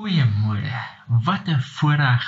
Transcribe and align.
Goeiemôre. 0.00 0.76
Wat 1.26 1.48
'n 1.48 1.60
voorreg 1.60 2.26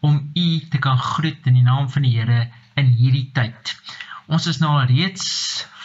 om 0.00 0.30
u 0.34 0.68
te 0.68 0.78
kan 0.78 0.98
groet 0.98 1.46
in 1.48 1.54
die 1.56 1.62
naam 1.62 1.86
van 1.90 2.02
die 2.02 2.18
Here 2.18 2.50
in 2.74 2.90
hierdie 2.98 3.30
tyd. 3.32 3.80
Ons 4.26 4.46
is 4.46 4.58
nou 4.58 4.72
al 4.72 4.90
reeds 4.90 5.24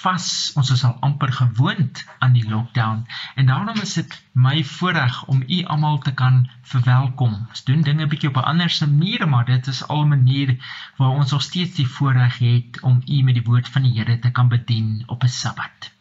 vas, 0.02 0.26
ons 0.56 0.72
is 0.76 0.84
al 0.84 0.98
amper 1.00 1.32
gewoond 1.38 2.04
aan 2.20 2.36
die 2.36 2.44
lockdown 2.50 3.08
en 3.36 3.46
daarom 3.46 3.80
is 3.86 3.94
dit 3.94 4.18
my 4.34 4.64
voorreg 4.64 5.24
om 5.32 5.44
u 5.48 5.64
almal 5.64 5.98
te 6.04 6.14
kan 6.24 6.50
verwelkom. 6.74 7.48
Ons 7.50 7.64
doen 7.64 7.88
dinge 7.88 8.08
bietjie 8.08 8.34
op 8.34 8.44
'n 8.44 8.50
ander 8.52 8.78
manier, 8.80 9.28
maar 9.30 9.46
dit 9.46 9.68
is 9.68 9.88
al 9.88 10.04
'n 10.04 10.14
manier 10.18 10.56
waar 10.98 11.16
ons 11.24 11.32
nog 11.32 11.42
steeds 11.42 11.76
die 11.76 11.88
voorreg 11.88 12.38
het 12.38 12.82
om 12.82 13.02
u 13.08 13.24
met 13.24 13.40
die 13.40 13.48
woord 13.48 13.70
van 13.70 13.88
die 13.88 13.96
Here 13.96 14.20
te 14.20 14.32
kan 14.32 14.48
bedien 14.48 15.04
op 15.08 15.24
'n 15.24 15.36
Sabbat. 15.40 15.92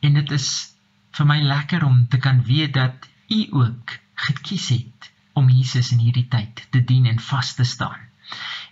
En 0.00 0.14
dit 0.14 0.30
is 0.30 0.74
vir 1.12 1.26
my 1.26 1.40
lekker 1.40 1.84
om 1.84 2.08
te 2.08 2.18
kan 2.18 2.44
weet 2.44 2.74
dat 2.74 3.10
u 3.28 3.46
ook 3.50 4.01
gekies 4.14 4.68
het 4.68 5.10
om 5.32 5.48
Jesus 5.48 5.92
in 5.92 6.02
hierdie 6.04 6.28
tyd 6.28 6.66
te 6.70 6.84
dien 6.84 7.06
en 7.06 7.20
vas 7.20 7.54
te 7.54 7.64
staan. 7.64 8.00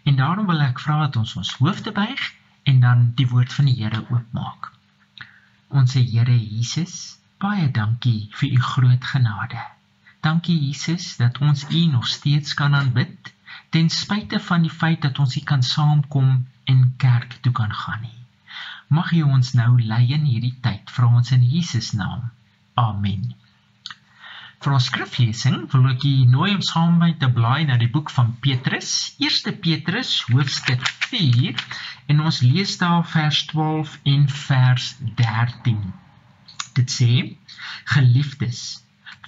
En 0.04 0.16
daarom 0.16 0.46
wil 0.46 0.60
ek 0.60 0.80
vra 0.80 0.98
dat 1.06 1.16
ons 1.16 1.36
ons 1.36 1.54
hoofde 1.60 1.92
buig 1.92 2.32
en 2.62 2.80
dan 2.80 3.10
die 3.16 3.28
woord 3.28 3.52
van 3.52 3.68
die 3.70 3.76
Here 3.80 4.04
oopmaak. 4.10 4.70
Ons 5.68 5.94
Here 5.94 6.38
Jesus, 6.38 7.18
baie 7.38 7.70
dankie 7.70 8.28
vir 8.36 8.48
u 8.52 8.60
groot 8.60 9.04
genade. 9.04 9.60
Dankie 10.20 10.58
Jesus 10.66 11.16
dat 11.16 11.38
ons 11.38 11.64
u 11.70 11.84
nog 11.86 12.06
steeds 12.06 12.54
kan 12.54 12.74
aanbid 12.74 13.32
ten 13.70 13.90
spyte 13.90 14.40
van 14.40 14.62
die 14.62 14.76
feit 14.82 15.02
dat 15.02 15.18
ons 15.18 15.34
nie 15.34 15.44
kan 15.44 15.62
saamkom 15.62 16.46
en 16.64 16.94
kerk 16.96 17.38
toe 17.40 17.52
kan 17.52 17.72
gaan 17.74 18.02
nie. 18.02 18.18
Mag 18.90 19.12
U 19.12 19.22
ons 19.22 19.52
nou 19.54 19.70
lei 19.78 20.04
in 20.16 20.24
hierdie 20.26 20.56
tyd 20.64 20.90
vir 20.90 21.06
ons 21.06 21.30
in 21.36 21.44
Jesus 21.46 21.92
naam. 21.94 22.30
Amen. 22.74 23.34
Vir 24.64 24.74
ons 24.76 24.86
skriflesing 24.90 25.60
wil 25.72 25.86
ek 25.90 26.02
u 26.04 26.10
nooi 26.30 26.50
om 26.52 26.64
saam 26.68 26.98
met 26.98 27.00
my 27.02 27.14
te 27.20 27.28
blaai 27.36 27.62
na 27.68 27.76
die 27.80 27.88
boek 27.92 28.10
van 28.12 28.34
Petrus, 28.44 28.90
1 29.28 29.54
Petrus 29.66 30.10
hoofstuk 30.28 30.82
4 31.06 31.62
en 32.12 32.20
ons 32.30 32.40
lees 32.44 32.74
daar 32.82 33.06
vers 33.12 33.38
12 33.52 33.94
en 34.12 34.26
vers 34.42 34.88
13. 35.22 35.78
Dit 36.76 36.92
sê: 36.92 37.08
Geliefdes, 37.94 38.60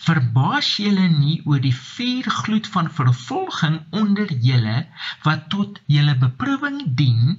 verbaas 0.08 0.68
julle 0.84 1.08
nie 1.14 1.38
oor 1.48 1.64
die 1.64 1.74
vuurgloed 1.78 2.68
van 2.74 2.92
vervolging 2.98 3.80
onder 4.02 4.36
julle 4.50 4.76
wat 5.24 5.48
tot 5.56 5.80
julle 5.96 6.18
beproewing 6.26 6.82
dien 7.00 7.38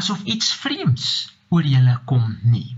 asof 0.00 0.22
iets 0.36 0.54
vreemds 0.62 1.10
oor 1.50 1.66
julle 1.74 1.98
kom 2.06 2.36
nie. 2.54 2.68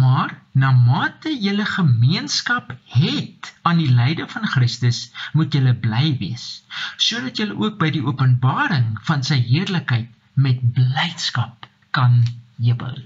Maar 0.00 0.32
na 0.52 0.70
mate 0.76 1.32
julle 1.40 1.64
gemeenskap 1.68 2.72
het 2.92 3.52
aan 3.62 3.80
die 3.80 3.92
lyde 3.92 4.26
van 4.28 4.46
Christus, 4.46 5.10
moet 5.32 5.54
julle 5.54 5.74
bly 5.86 6.16
wees, 6.20 6.46
sodat 6.96 7.40
julle 7.40 7.56
ook 7.56 7.78
by 7.80 7.90
die 7.94 8.04
openbaring 8.04 8.96
van 9.08 9.24
sy 9.24 9.38
heerlikheid 9.48 10.10
met 10.46 10.60
blydskap 10.78 11.68
kan 11.96 12.24
jubel. 12.68 12.98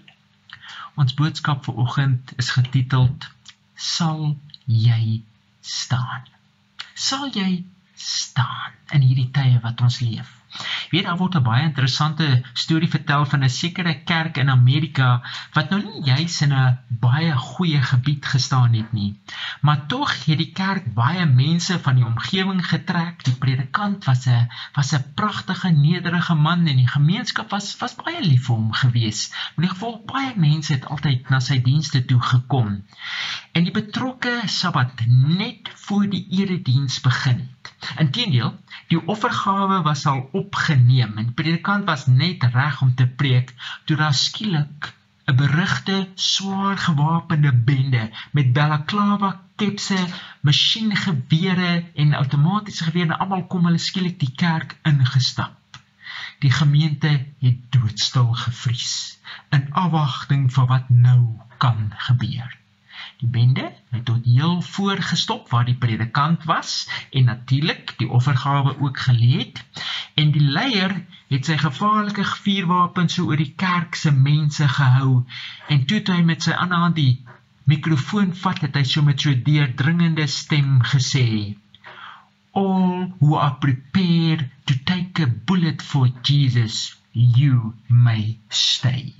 Ons 1.00 1.14
boodskap 1.18 1.64
vir 1.68 1.78
oggend 1.84 2.32
is 2.42 2.50
getiteld 2.56 3.28
Sal 3.80 4.36
jy 4.66 5.22
staan? 5.64 6.26
Sal 6.94 7.30
jy 7.32 7.64
staan 7.96 8.76
in 8.92 9.06
hierdie 9.06 9.30
tye 9.32 9.62
wat 9.64 9.80
ons 9.80 10.02
leef? 10.04 10.39
Weet 10.90 11.04
daar 11.04 11.16
word 11.16 11.36
'n 11.38 11.42
baie 11.46 11.64
interessante 11.64 12.26
storie 12.52 12.88
vertel 12.94 13.24
van 13.32 13.44
'n 13.44 13.50
sekere 13.56 13.94
kerk 14.10 14.36
in 14.42 14.50
Amerika 14.50 15.22
wat 15.52 15.70
nou 15.70 15.80
nie 15.82 16.02
juis 16.04 16.40
in 16.46 16.52
'n 16.52 16.78
baie 16.88 17.32
goeie 17.36 17.82
gebied 17.82 18.26
gestaan 18.26 18.74
het 18.74 18.92
nie. 18.92 19.20
Maar 19.60 19.86
tog 19.86 20.24
het 20.24 20.38
die 20.38 20.52
kerk 20.52 20.94
baie 20.94 21.26
mense 21.26 21.78
van 21.78 21.94
die 21.94 22.06
omgewing 22.06 22.66
getrek. 22.66 23.24
Die 23.24 23.38
predikant 23.44 24.04
was 24.04 24.26
'n 24.26 24.48
was 24.74 24.92
'n 24.92 25.12
pragtige 25.14 25.68
nederige 25.68 26.34
man 26.34 26.66
en 26.66 26.76
die 26.76 26.94
gemeenskap 26.96 27.50
was 27.50 27.76
was 27.78 27.94
baie 27.94 28.22
lief 28.22 28.44
vir 28.46 28.56
hom 28.56 28.72
gewees. 28.72 29.32
In 29.56 29.62
die 29.62 29.72
geval 29.74 30.02
baie 30.06 30.32
mense 30.36 30.72
het 30.72 30.86
altyd 30.86 31.30
na 31.30 31.40
sy 31.40 31.62
dienste 31.62 32.04
toe 32.04 32.20
gekom. 32.20 32.82
En 33.52 33.64
die 33.64 33.72
betrokke 33.72 34.40
Sabbat 34.46 35.06
net 35.06 35.70
voor 35.74 36.08
die 36.10 36.26
erediens 36.30 37.00
begin 37.00 37.38
het. 37.38 37.74
Inteendeel, 37.98 38.54
die 38.92 39.00
offergawe 39.14 39.82
was 39.82 40.06
al 40.06 40.28
opgeneem 40.32 41.18
en 41.22 41.34
predikant 41.34 41.84
was 41.84 42.06
net 42.06 42.44
reg 42.54 42.80
om 42.82 42.94
te 42.94 43.06
preek 43.22 43.54
toe 43.84 43.96
daar 43.96 44.14
skielik 44.14 44.92
'n 45.30 45.36
berigte 45.36 46.08
swaar 46.14 46.78
gewapende 46.78 47.52
bende 47.54 48.10
met 48.32 48.52
balaklava 48.52 49.30
kepse, 49.60 50.00
masjiengewere 50.40 51.84
en 51.94 52.14
outomatiese 52.14 52.84
gewere 52.84 53.18
almal 53.18 53.46
kom 53.46 53.68
hulle 53.68 53.78
skielik 53.78 54.18
die 54.22 54.32
kerk 54.42 54.78
ingestap. 54.90 55.80
Die 56.40 56.52
gemeente 56.60 57.10
het 57.44 57.58
doodstil 57.74 58.32
gevries 58.44 58.94
in 59.56 59.68
afwagting 59.84 60.48
vir 60.54 60.66
wat 60.72 60.88
nou 60.88 61.20
kan 61.58 61.92
gebeur. 62.08 62.59
Die 63.20 63.28
bende 63.28 63.72
het 63.90 64.04
tot 64.04 64.24
heel 64.24 64.60
voor 64.62 65.02
gestop 65.10 65.48
waar 65.50 65.64
die 65.64 65.76
predikant 65.76 66.44
was 66.44 66.88
en 67.10 67.24
natuurlik 67.24 67.94
die 67.98 68.08
offergawe 68.08 68.78
ook 68.80 68.98
gelê 68.98 69.30
het. 69.38 69.64
En 70.14 70.30
die 70.36 70.44
leier 70.56 70.94
het 71.28 71.46
sy 71.46 71.56
gevaarlike 71.60 72.24
vuurwapen 72.24 73.08
so 73.08 73.28
oor 73.30 73.40
die 73.40 73.52
kerk 73.56 73.94
se 73.94 74.10
mense 74.10 74.68
gehou 74.68 75.24
en 75.68 75.84
toe 75.86 76.02
hy 76.12 76.22
met 76.32 76.42
sy 76.48 76.56
ander 76.56 76.84
hand 76.84 76.96
die 76.96 77.20
mikrofoon 77.70 78.32
vat 78.44 78.64
het 78.66 78.78
hy 78.80 78.86
so 78.92 79.02
met 79.06 79.20
so 79.20 79.30
'n 79.30 79.42
deurdringende 79.46 80.26
stem 80.26 80.80
gesê 80.92 81.28
all 82.52 83.12
who 83.20 83.36
are 83.36 83.54
prepared 83.60 84.48
to 84.66 84.74
take 84.84 85.22
a 85.22 85.26
bullet 85.26 85.82
for 85.82 86.08
Jesus 86.22 86.96
you 87.12 87.74
may 87.88 88.38
stay. 88.48 89.14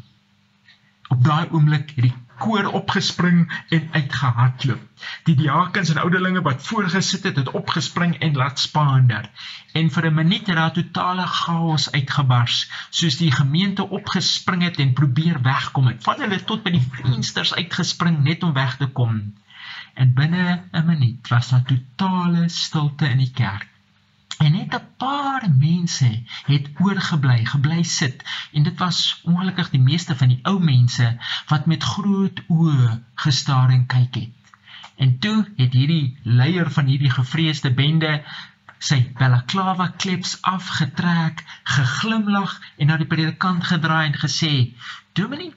Op 1.08 1.24
daai 1.24 1.46
oomblik 1.50 1.92
het 1.94 2.04
die 2.08 2.14
koor 2.40 2.66
opgespring 2.78 3.40
en 3.68 3.88
uitgehardloop. 3.92 4.82
Die 5.28 5.34
diakens 5.36 5.90
en 5.92 6.00
ouderlinge 6.02 6.42
wat 6.46 6.62
voorgesit 6.66 7.24
het, 7.28 7.36
het 7.36 7.50
opgespring 7.60 8.16
en 8.18 8.36
laat 8.40 8.60
spaander. 8.60 9.28
En 9.72 9.90
vir 9.90 10.06
'n 10.08 10.14
minuut 10.14 10.46
het 10.46 10.56
daar 10.56 10.72
totale 10.72 11.26
chaos 11.26 11.90
uitgebars, 11.92 12.70
soos 12.90 13.16
die 13.16 13.32
gemeente 13.32 13.88
opgespring 13.88 14.62
het 14.62 14.78
en 14.78 14.92
probeer 14.92 15.42
wegkom 15.42 15.86
het. 15.86 16.02
Van 16.02 16.20
hulle 16.20 16.44
tot 16.44 16.62
by 16.62 16.70
die 16.70 16.86
vensters 16.90 17.54
uitgespring 17.54 18.22
net 18.22 18.42
om 18.42 18.52
weg 18.52 18.76
te 18.76 18.86
kom. 18.86 19.34
En 19.94 20.14
binne 20.14 20.62
'n 20.72 20.86
minuut 20.86 21.28
was 21.28 21.48
daar 21.48 21.64
totale 21.64 22.48
stilte 22.48 23.08
in 23.08 23.18
die 23.18 23.32
kerk. 23.34 23.68
En 24.44 24.52
net 24.52 24.74
'n 24.74 24.86
paar 24.96 25.42
mense 25.58 26.10
het 26.52 26.68
oorgebly, 26.78 27.44
gebly 27.44 27.82
sit. 27.82 28.24
En 28.52 28.62
dit 28.62 28.78
was 28.78 29.20
ongelukkig 29.22 29.70
die 29.70 29.80
meeste 29.80 30.16
van 30.16 30.28
die 30.28 30.40
ou 30.42 30.58
mense 30.60 31.08
wat 31.46 31.66
met 31.66 31.82
groot 31.82 32.40
oë 32.48 33.00
gestaar 33.14 33.70
en 33.70 33.86
kyk 33.86 34.14
het. 34.14 34.54
En 34.96 35.18
toe 35.18 35.38
het 35.56 35.72
hierdie 35.72 36.18
leier 36.22 36.70
van 36.70 36.86
hierdie 36.86 37.10
gevreesde 37.10 37.74
bende 37.74 38.12
sy 38.78 38.98
balaklava 39.18 39.86
kleps 40.02 40.38
afgetrek, 40.40 41.44
geglimlag 41.76 42.60
en 42.76 42.86
na 42.86 42.96
die 42.96 43.10
predikant 43.12 43.64
gedraai 43.72 44.06
en 44.06 44.18
gesê: 44.24 44.52
"Dominee, 45.12 45.52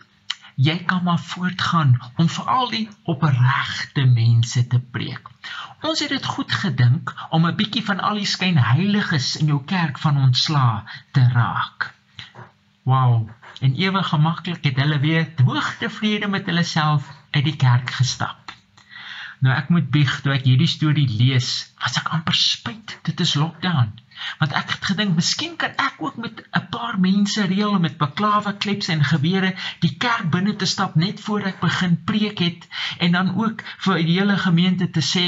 jy 0.56 0.78
kan 0.86 1.04
maar 1.04 1.20
voortgaan 1.20 2.02
om 2.18 2.30
vir 2.30 2.50
al 2.50 2.70
die 2.70 2.90
opregte 3.04 4.06
mense 4.06 4.68
te 4.68 4.80
preek. 4.80 5.30
Ons 5.82 6.00
het 6.00 6.10
dit 6.10 6.26
goed 6.26 6.52
gedink 6.52 7.14
om 7.30 7.48
'n 7.48 7.56
bietjie 7.56 7.86
van 7.86 8.00
al 8.00 8.22
die 8.22 8.30
skynheiliges 8.36 9.36
in 9.36 9.46
jou 9.46 9.64
kerk 9.66 10.00
van 10.00 10.18
ontslaa 10.18 10.84
te 11.12 11.28
raak. 11.34 11.94
Wow, 12.84 13.30
en 13.60 13.76
ewe 13.76 14.04
gemaklik 14.04 14.64
het 14.64 14.76
hulle 14.76 15.00
weer 15.00 15.28
hoogtevrede 15.46 16.28
met 16.28 16.46
hulle 16.46 16.64
self 16.64 17.12
uit 17.32 17.44
die 17.44 17.56
kerk 17.56 17.90
gestap. 17.90 18.53
Nou 19.44 19.56
ek 19.56 19.70
moet 19.76 19.90
bieg 19.92 20.14
toe 20.24 20.34
ek 20.34 20.48
hierdie 20.48 20.72
storie 20.72 21.10
lees, 21.20 21.50
was 21.84 22.00
ek 22.00 22.14
amper 22.16 22.38
spyt. 22.40 22.98
Dit 23.04 23.20
is 23.26 23.36
lockdown 23.36 23.92
want 24.40 24.54
ek 24.60 24.72
het 24.74 24.86
gedink 24.90 25.16
miskien 25.18 25.56
kan 25.62 25.74
ek 25.86 26.02
ook 26.06 26.18
met 26.26 26.42
'n 26.60 26.68
paar 26.76 27.00
mense 27.06 27.46
reël 27.52 27.80
met 27.86 27.98
baklawe 28.04 28.54
kleps 28.66 28.88
en 28.94 29.04
gewere 29.12 29.52
die 29.86 29.94
kerk 30.06 30.30
binne 30.36 30.56
te 30.56 30.70
stap 30.74 30.96
net 31.04 31.20
voor 31.26 31.48
ek 31.52 31.60
begin 31.60 31.98
preek 32.12 32.40
het 32.46 32.68
en 33.08 33.12
dan 33.18 33.34
ook 33.44 33.64
vir 33.86 34.04
die 34.10 34.18
hele 34.20 34.38
gemeente 34.46 34.90
te 34.98 35.04
sê 35.14 35.28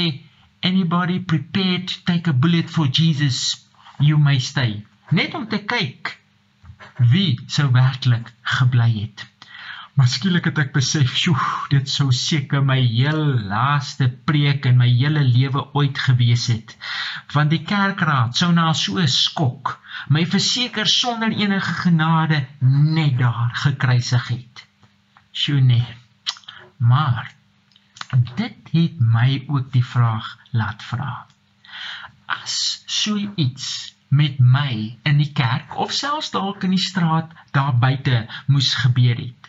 anybody 0.70 1.18
prepared 1.32 1.86
to 1.88 1.96
take 2.12 2.30
a 2.30 2.38
bullet 2.44 2.70
for 2.70 2.86
Jesus 3.00 3.40
you 3.98 4.18
may 4.18 4.38
stay 4.38 4.84
net 5.10 5.34
om 5.34 5.48
te 5.48 5.62
kyk 5.74 6.18
wie 7.12 7.30
sou 7.46 7.70
werklik 7.72 8.32
gebly 8.58 8.90
het 9.00 9.26
Maar 9.96 10.08
skielik 10.12 10.44
het 10.44 10.58
ek 10.60 10.72
besef, 10.74 11.14
"Sjoe, 11.16 11.36
dit 11.72 11.88
sou 11.88 12.12
seker 12.12 12.64
my 12.64 12.76
heel 12.80 13.22
laaste 13.52 14.08
preek 14.28 14.66
in 14.70 14.76
my 14.76 14.88
hele 14.88 15.22
lewe 15.24 15.62
ooit 15.72 15.98
gewees 15.98 16.46
het." 16.52 16.76
Want 17.32 17.50
die 17.50 17.62
kerkraad 17.62 18.36
sou 18.36 18.52
na 18.52 18.72
so 18.72 18.98
'n 18.98 19.08
skok 19.08 19.80
my 20.08 20.26
verseker 20.26 20.86
sonder 20.86 21.32
enige 21.32 21.74
genade 21.84 22.46
net 22.60 23.18
daar 23.18 23.50
gekruisig 23.54 24.28
het. 24.28 24.66
Sjoe 25.32 25.60
nee. 25.60 25.96
Maar 26.76 27.32
dit 28.34 28.56
het 28.72 29.00
my 29.00 29.44
ook 29.48 29.72
die 29.72 29.84
vraag 29.84 30.38
laat 30.50 30.82
vra. 30.82 31.26
as 32.26 32.82
so 32.86 33.16
iets 33.36 33.94
met 34.08 34.38
my 34.38 34.98
in 35.02 35.18
die 35.22 35.32
kerk 35.32 35.76
of 35.84 35.92
selfs 35.94 36.30
dalk 36.34 36.64
in 36.66 36.74
die 36.74 36.82
straat 36.82 37.32
daar 37.56 37.74
buite 37.82 38.26
moes 38.46 38.74
gebeur 38.82 39.16
het. 39.18 39.45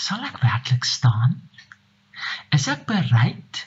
Sal 0.00 0.22
ek 0.24 0.38
werklik 0.40 0.86
staan? 0.88 1.34
Is 2.56 2.66
ek 2.72 2.86
bereid 2.88 3.66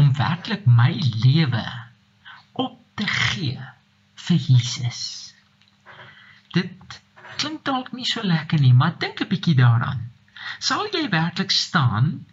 om 0.00 0.10
werklik 0.18 0.64
my 0.66 0.90
lewe 1.24 1.64
op 2.64 2.78
te 2.98 3.06
gee 3.06 3.58
vir 4.26 4.38
Jesus? 4.48 5.02
Dit 6.56 6.98
klink 7.38 7.62
dalk 7.68 7.92
nie 7.94 8.06
so 8.10 8.24
lekker 8.26 8.58
nie, 8.58 8.74
maar 8.74 8.96
dink 9.04 9.22
'n 9.22 9.30
bietjie 9.30 9.54
daaraan. 9.60 10.00
Sal 10.58 10.90
jy 10.94 11.04
werklik 11.12 11.54
staan 11.54 12.26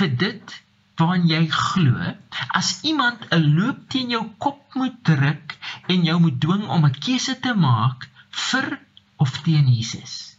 vir 0.00 0.08
dit 0.24 0.54
waarin 0.96 1.26
jy 1.28 1.42
glo, 1.52 2.14
as 2.60 2.80
iemand 2.90 3.26
'n 3.28 3.44
loop 3.58 3.82
teen 3.92 4.10
jou 4.10 4.24
kop 4.38 4.74
moet 4.80 4.96
druk 5.04 5.58
en 5.92 6.08
jou 6.08 6.16
moet 6.20 6.40
dwing 6.40 6.64
om 6.64 6.88
'n 6.88 6.96
keuse 7.06 7.36
te 7.40 7.52
maak 7.54 8.08
vir 8.48 8.80
of 9.16 9.36
teen 9.44 9.68
Jesus, 9.68 10.36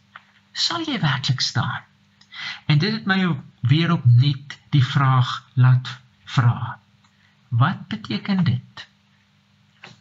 sal 0.54 0.81
jy 0.81 0.98
werklik 1.00 1.42
staan? 1.42 1.86
En 2.66 2.78
dit 2.78 2.94
het 2.94 3.06
my 3.06 3.19
weer 3.62 3.92
opnuut 3.92 4.57
die 4.75 4.84
vraag 4.86 5.31
laat 5.54 5.89
vra. 6.24 6.80
Wat 7.50 7.88
beteken 7.88 8.44
dit 8.44 8.88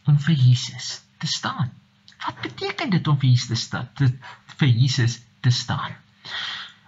om 0.03 0.19
vir 0.19 0.35
Jesus 0.35 1.01
te 1.17 1.27
staan? 1.27 1.71
Wat 2.25 2.41
beteken 2.41 2.89
dit 2.89 3.07
om 3.07 3.19
vir 3.19 3.29
Jesus 3.29 3.47
te 3.47 3.55
staan? 3.55 4.17
Vir 4.57 4.67
Jesus 4.67 5.21
te 5.39 5.49
staan. 5.49 5.95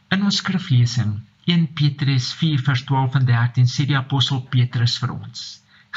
In 0.10 0.24
ons 0.26 0.42
skriflesing 0.42 1.20
1 1.46 1.74
Petrus 1.74 2.34
4 2.34 2.62
vers 2.66 2.84
12 2.84 3.16
en 3.20 3.26
13 3.26 3.70
sê 3.70 3.86
die 3.90 3.98
apostel 3.98 4.42
Petrus 4.54 4.98
vir 5.02 5.14
ons: 5.16 5.46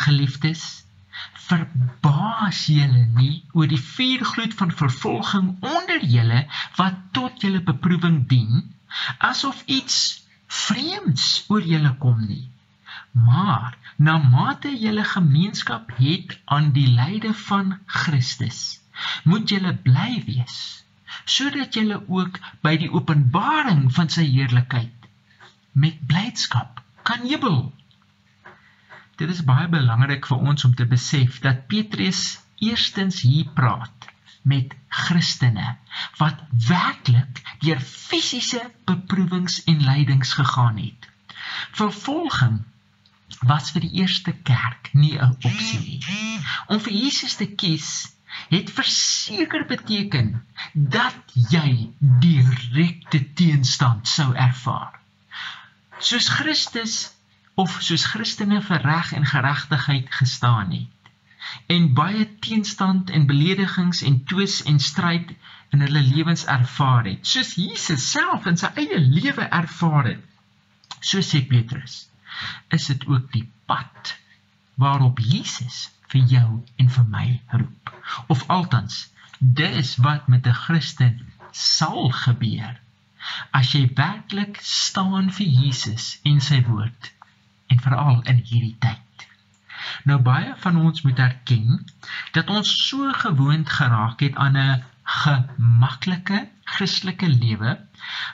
Geliefdes, 0.04 0.62
verbaas 1.48 2.60
julle 2.72 3.02
nie 3.16 3.42
oor 3.52 3.68
die 3.68 3.80
vuurgloed 3.80 4.54
van 4.60 4.72
vervolging 4.82 5.50
onder 5.60 6.04
julle 6.14 6.44
wat 6.78 7.00
tot 7.18 7.44
julle 7.44 7.60
beproewing 7.66 8.22
dien, 8.30 8.62
asof 9.18 9.62
iets 9.66 9.96
vreemds 10.46 11.44
oor 11.48 11.62
julle 11.62 11.94
kom 11.98 12.20
nie. 12.26 12.50
Maar 13.12 13.76
na 13.96 14.18
mate 14.18 14.72
julle 14.78 15.04
gemeenskap 15.04 15.90
het 15.96 16.38
aan 16.44 16.72
die 16.76 16.88
lyde 16.88 17.34
van 17.46 17.78
Christus, 17.86 18.80
moet 19.24 19.48
julle 19.48 19.74
bly 19.88 20.22
wees 20.26 20.60
sodat 21.28 21.76
julle 21.76 21.98
ook 22.08 22.38
by 22.64 22.72
die 22.80 22.88
openbaring 22.90 23.84
van 23.94 24.08
sy 24.10 24.24
heerlikheid 24.26 25.08
met 25.72 26.00
blydskap 26.08 26.80
kan 27.06 27.26
jubel. 27.28 27.72
Dit 29.20 29.30
is 29.30 29.44
baie 29.46 29.68
belangrik 29.70 30.26
vir 30.26 30.40
ons 30.50 30.64
om 30.64 30.74
te 30.74 30.86
besef 30.88 31.38
dat 31.44 31.66
Petrus 31.68 32.40
eerstens 32.64 33.20
hier 33.26 33.52
praat 33.54 34.11
met 34.42 34.74
Christene 34.88 35.76
wat 36.18 36.42
werklik 36.68 37.42
deur 37.64 37.80
fisiese 37.80 38.62
beproewings 38.84 39.62
en 39.64 39.84
lydings 39.84 40.32
gegaan 40.38 40.78
het. 40.82 41.08
Vervolging 41.78 42.62
was 43.42 43.70
vir 43.74 43.86
die 43.86 43.94
eerste 44.02 44.32
kerk 44.32 44.90
nie 44.92 45.18
'n 45.18 45.36
opsie 45.42 45.80
nie. 45.80 46.00
Om 46.66 46.80
vir 46.80 46.92
Jesus 46.92 47.34
te 47.34 47.46
kies 47.46 48.12
het 48.48 48.70
verseker 48.70 49.66
beteken 49.66 50.44
dat 50.72 51.36
jy 51.50 51.92
direkte 52.00 53.32
teenstand 53.34 54.08
sou 54.08 54.34
ervaar 54.34 55.02
soos 56.02 56.28
Christus 56.28 56.94
of 57.54 57.76
soos 57.84 58.04
Christene 58.10 58.62
vir 58.64 58.82
reg 58.82 59.12
en 59.18 59.26
geregtigheid 59.26 60.08
gestaan 60.14 60.72
het 60.74 60.91
en 61.76 61.88
baie 61.98 62.26
teenstand 62.46 63.10
en 63.10 63.26
beledigings 63.30 64.02
en 64.08 64.18
twis 64.32 64.60
en 64.72 64.78
stryd 64.80 65.32
in 65.76 65.84
hulle 65.84 66.02
lewens 66.08 66.44
ervaar 66.56 67.08
het 67.10 67.32
soos 67.34 67.54
Jesus 67.60 68.10
self 68.16 68.48
in 68.50 68.60
sy 68.62 68.72
eie 68.84 69.00
lewe 69.04 69.48
ervaar 69.60 70.10
het 70.12 71.04
so 71.12 71.24
sê 71.30 71.42
Petrus 71.54 71.98
is 72.78 72.86
dit 72.92 73.08
ook 73.14 73.30
die 73.32 73.46
pad 73.70 74.14
waarop 74.84 75.20
Jesus 75.32 75.88
vir 76.12 76.28
jou 76.36 76.48
en 76.82 76.94
vir 76.98 77.08
my 77.16 77.26
roep 77.56 77.92
of 78.34 78.46
altans 78.58 79.02
dis 79.62 79.96
wat 80.06 80.28
met 80.28 80.46
'n 80.46 80.60
Christen 80.64 81.20
sal 81.52 82.10
gebeur 82.24 82.78
as 83.58 83.72
jy 83.74 83.82
werklik 83.96 84.58
staan 84.62 85.30
vir 85.38 85.46
Jesus 85.62 86.06
en 86.30 86.40
sy 86.40 86.60
woord 86.68 87.12
en 87.72 87.80
veral 87.80 88.20
in 88.32 88.40
hierdie 88.48 88.76
tyd. 88.84 89.26
Nou 90.04 90.18
baie 90.22 90.54
van 90.64 90.76
ons 90.76 91.02
moet 91.02 91.18
erken 91.18 91.84
dat 92.32 92.50
ons 92.50 92.72
so 92.88 93.12
gewoond 93.12 93.68
geraak 93.68 94.20
het 94.20 94.34
aan 94.34 94.56
'n 94.56 94.82
gemaklike 95.02 96.48
Christelike 96.64 97.28
lewe 97.28 97.72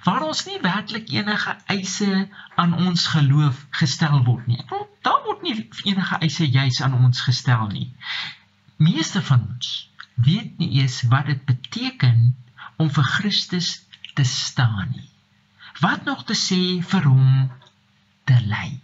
waar 0.04 0.22
ons 0.22 0.44
nie 0.46 0.60
werklik 0.62 1.10
enige 1.10 1.56
eise 1.66 2.28
aan 2.54 2.74
ons 2.74 3.06
geloof 3.06 3.66
gestel 3.80 4.24
word 4.24 4.46
nie. 4.46 4.60
Daar 5.02 5.22
word 5.24 5.42
nie 5.42 5.68
enige 5.84 6.18
eise 6.18 6.48
juis 6.48 6.80
aan 6.82 6.94
ons 6.94 7.20
gestel 7.20 7.66
nie. 7.66 7.88
Meeste 8.76 9.22
van 9.22 9.46
ons 9.54 9.90
weet 10.14 10.58
nie 10.58 10.70
eens 10.80 11.02
wat 11.12 11.26
dit 11.26 11.44
beteken 11.44 12.36
om 12.76 12.90
vir 12.90 13.04
Christus 13.04 13.70
te 14.14 14.24
staan 14.24 14.92
nie. 14.94 15.08
Wat 15.80 16.04
nog 16.04 16.24
te 16.24 16.34
sê 16.34 16.60
vir 16.82 17.04
hom 17.06 17.50
te 18.24 18.38
ly. 18.46 18.78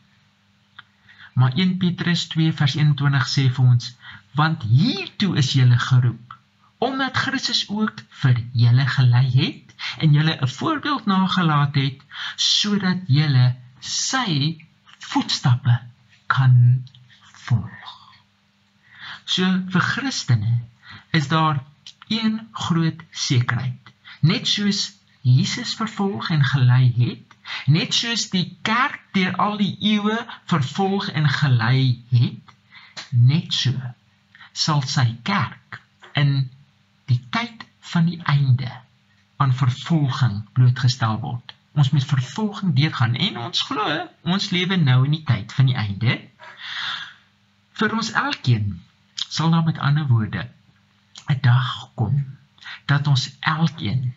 Maar 1.35 1.53
1 1.59 1.77
Petrus 1.83 2.27
2 2.33 2.53
vers 2.53 2.75
21 2.79 3.29
sê 3.29 3.49
vir 3.57 3.65
ons, 3.73 3.91
want 4.39 4.63
hiertoe 4.71 5.35
is 5.43 5.53
julle 5.59 5.79
geroep, 5.79 6.37
omdat 6.79 7.17
Christus 7.17 7.65
ook 7.69 8.03
vir 8.23 8.41
julle 8.53 8.87
gelei 8.97 9.27
het 9.35 9.75
en 9.99 10.15
julle 10.15 10.37
'n 10.41 10.55
voorbeeld 10.59 11.07
nagelaat 11.11 11.75
het 11.75 12.01
sodat 12.37 13.03
julle 13.07 13.47
sy 13.81 14.65
voetstappe 14.99 15.81
kan 16.27 16.57
volg. 17.47 17.93
So 19.25 19.45
vir 19.75 19.85
Christene 19.93 20.55
is 21.11 21.29
daar 21.29 21.63
een 22.09 22.49
groot 22.53 23.01
sekerheid. 23.11 23.93
Net 24.21 24.47
soos 24.49 24.93
Jesus 25.21 25.75
vervolg 25.75 26.31
en 26.31 26.45
gelei 26.45 26.93
het, 26.97 27.37
net 27.67 27.95
soos 27.95 28.29
die 28.31 28.59
kerk 28.63 29.04
deur 29.15 29.37
al 29.37 29.57
die 29.61 29.75
eeue 29.81 30.17
vervolg 30.51 31.09
en 31.09 31.29
gelei 31.29 32.03
het, 32.11 32.55
net 33.11 33.55
so 33.55 33.73
sal 34.53 34.83
sy 34.87 35.07
kerk 35.27 35.81
in 36.19 36.51
die 37.11 37.21
tyd 37.35 37.65
van 37.93 38.09
die 38.11 38.21
einde 38.31 38.71
aan 39.43 39.55
vervolging 39.55 40.43
blootgestel 40.57 41.19
word. 41.23 41.55
Ons 41.75 41.91
moet 41.91 42.07
vervolging 42.07 42.75
deurgaan 42.79 43.17
en 43.19 43.39
ons 43.49 43.63
glo 43.69 43.97
ons 44.23 44.51
lewe 44.55 44.79
nou 44.79 45.01
in 45.09 45.17
die 45.19 45.25
tyd 45.27 45.53
van 45.57 45.71
die 45.71 45.79
einde. 45.79 46.19
Vir 47.75 47.97
ons 47.99 48.13
elkeen 48.19 48.77
sal 49.27 49.51
daar 49.51 49.67
met 49.67 49.81
ander 49.83 50.07
woorde 50.11 50.47
'n 51.33 51.41
dag 51.43 51.73
kom 51.95 52.23
dat 52.87 53.07
ons 53.07 53.27
elkeen 53.41 54.15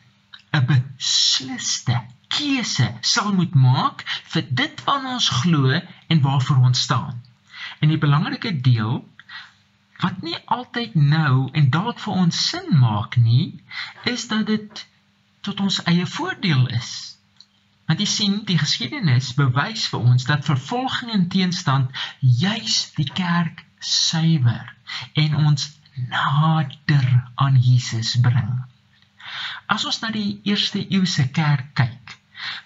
'n 0.53 0.65
besliste 0.69 1.97
keuse 2.27 2.87
sal 3.01 3.33
moet 3.33 3.55
maak 3.55 4.03
vir 4.33 4.47
dit 4.61 4.83
wat 4.87 5.05
ons 5.13 5.29
glo 5.41 5.73
en 6.07 6.21
waarvoor 6.21 6.65
ons 6.69 6.81
staan. 6.87 7.21
En 7.79 7.93
die 7.93 8.01
belangrike 8.01 8.53
deel 8.61 8.99
wat 10.01 10.21
nie 10.21 10.37
altyd 10.45 10.95
nou 10.95 11.49
en 11.57 11.69
dalk 11.73 11.99
vir 12.03 12.19
ons 12.23 12.41
sin 12.49 12.67
maak 12.79 13.17
nie, 13.17 13.63
is 14.05 14.27
dat 14.29 14.45
dit 14.49 14.83
tot 15.41 15.61
ons 15.63 15.79
eie 15.89 16.05
voordeel 16.05 16.67
is. 16.77 16.91
Want 17.87 18.03
jy 18.03 18.07
sien, 18.11 18.35
die 18.45 18.59
geskiedenis 18.59 19.31
bewys 19.37 19.87
vir 19.91 20.03
ons 20.11 20.27
dat 20.27 20.45
vervolging 20.45 21.13
en 21.15 21.27
teenstand 21.31 22.03
juis 22.19 22.79
die 22.97 23.07
kerk 23.19 23.63
suiwer 23.79 24.73
en 25.15 25.37
ons 25.47 25.69
nader 25.97 27.07
aan 27.35 27.57
Jesus 27.61 28.17
bring. 28.21 28.51
As 29.71 29.85
ons 29.87 30.01
na 30.03 30.11
die 30.13 30.39
eerste 30.47 30.83
eeuse 30.83 31.25
kerk 31.35 31.73
kyk, 31.79 32.06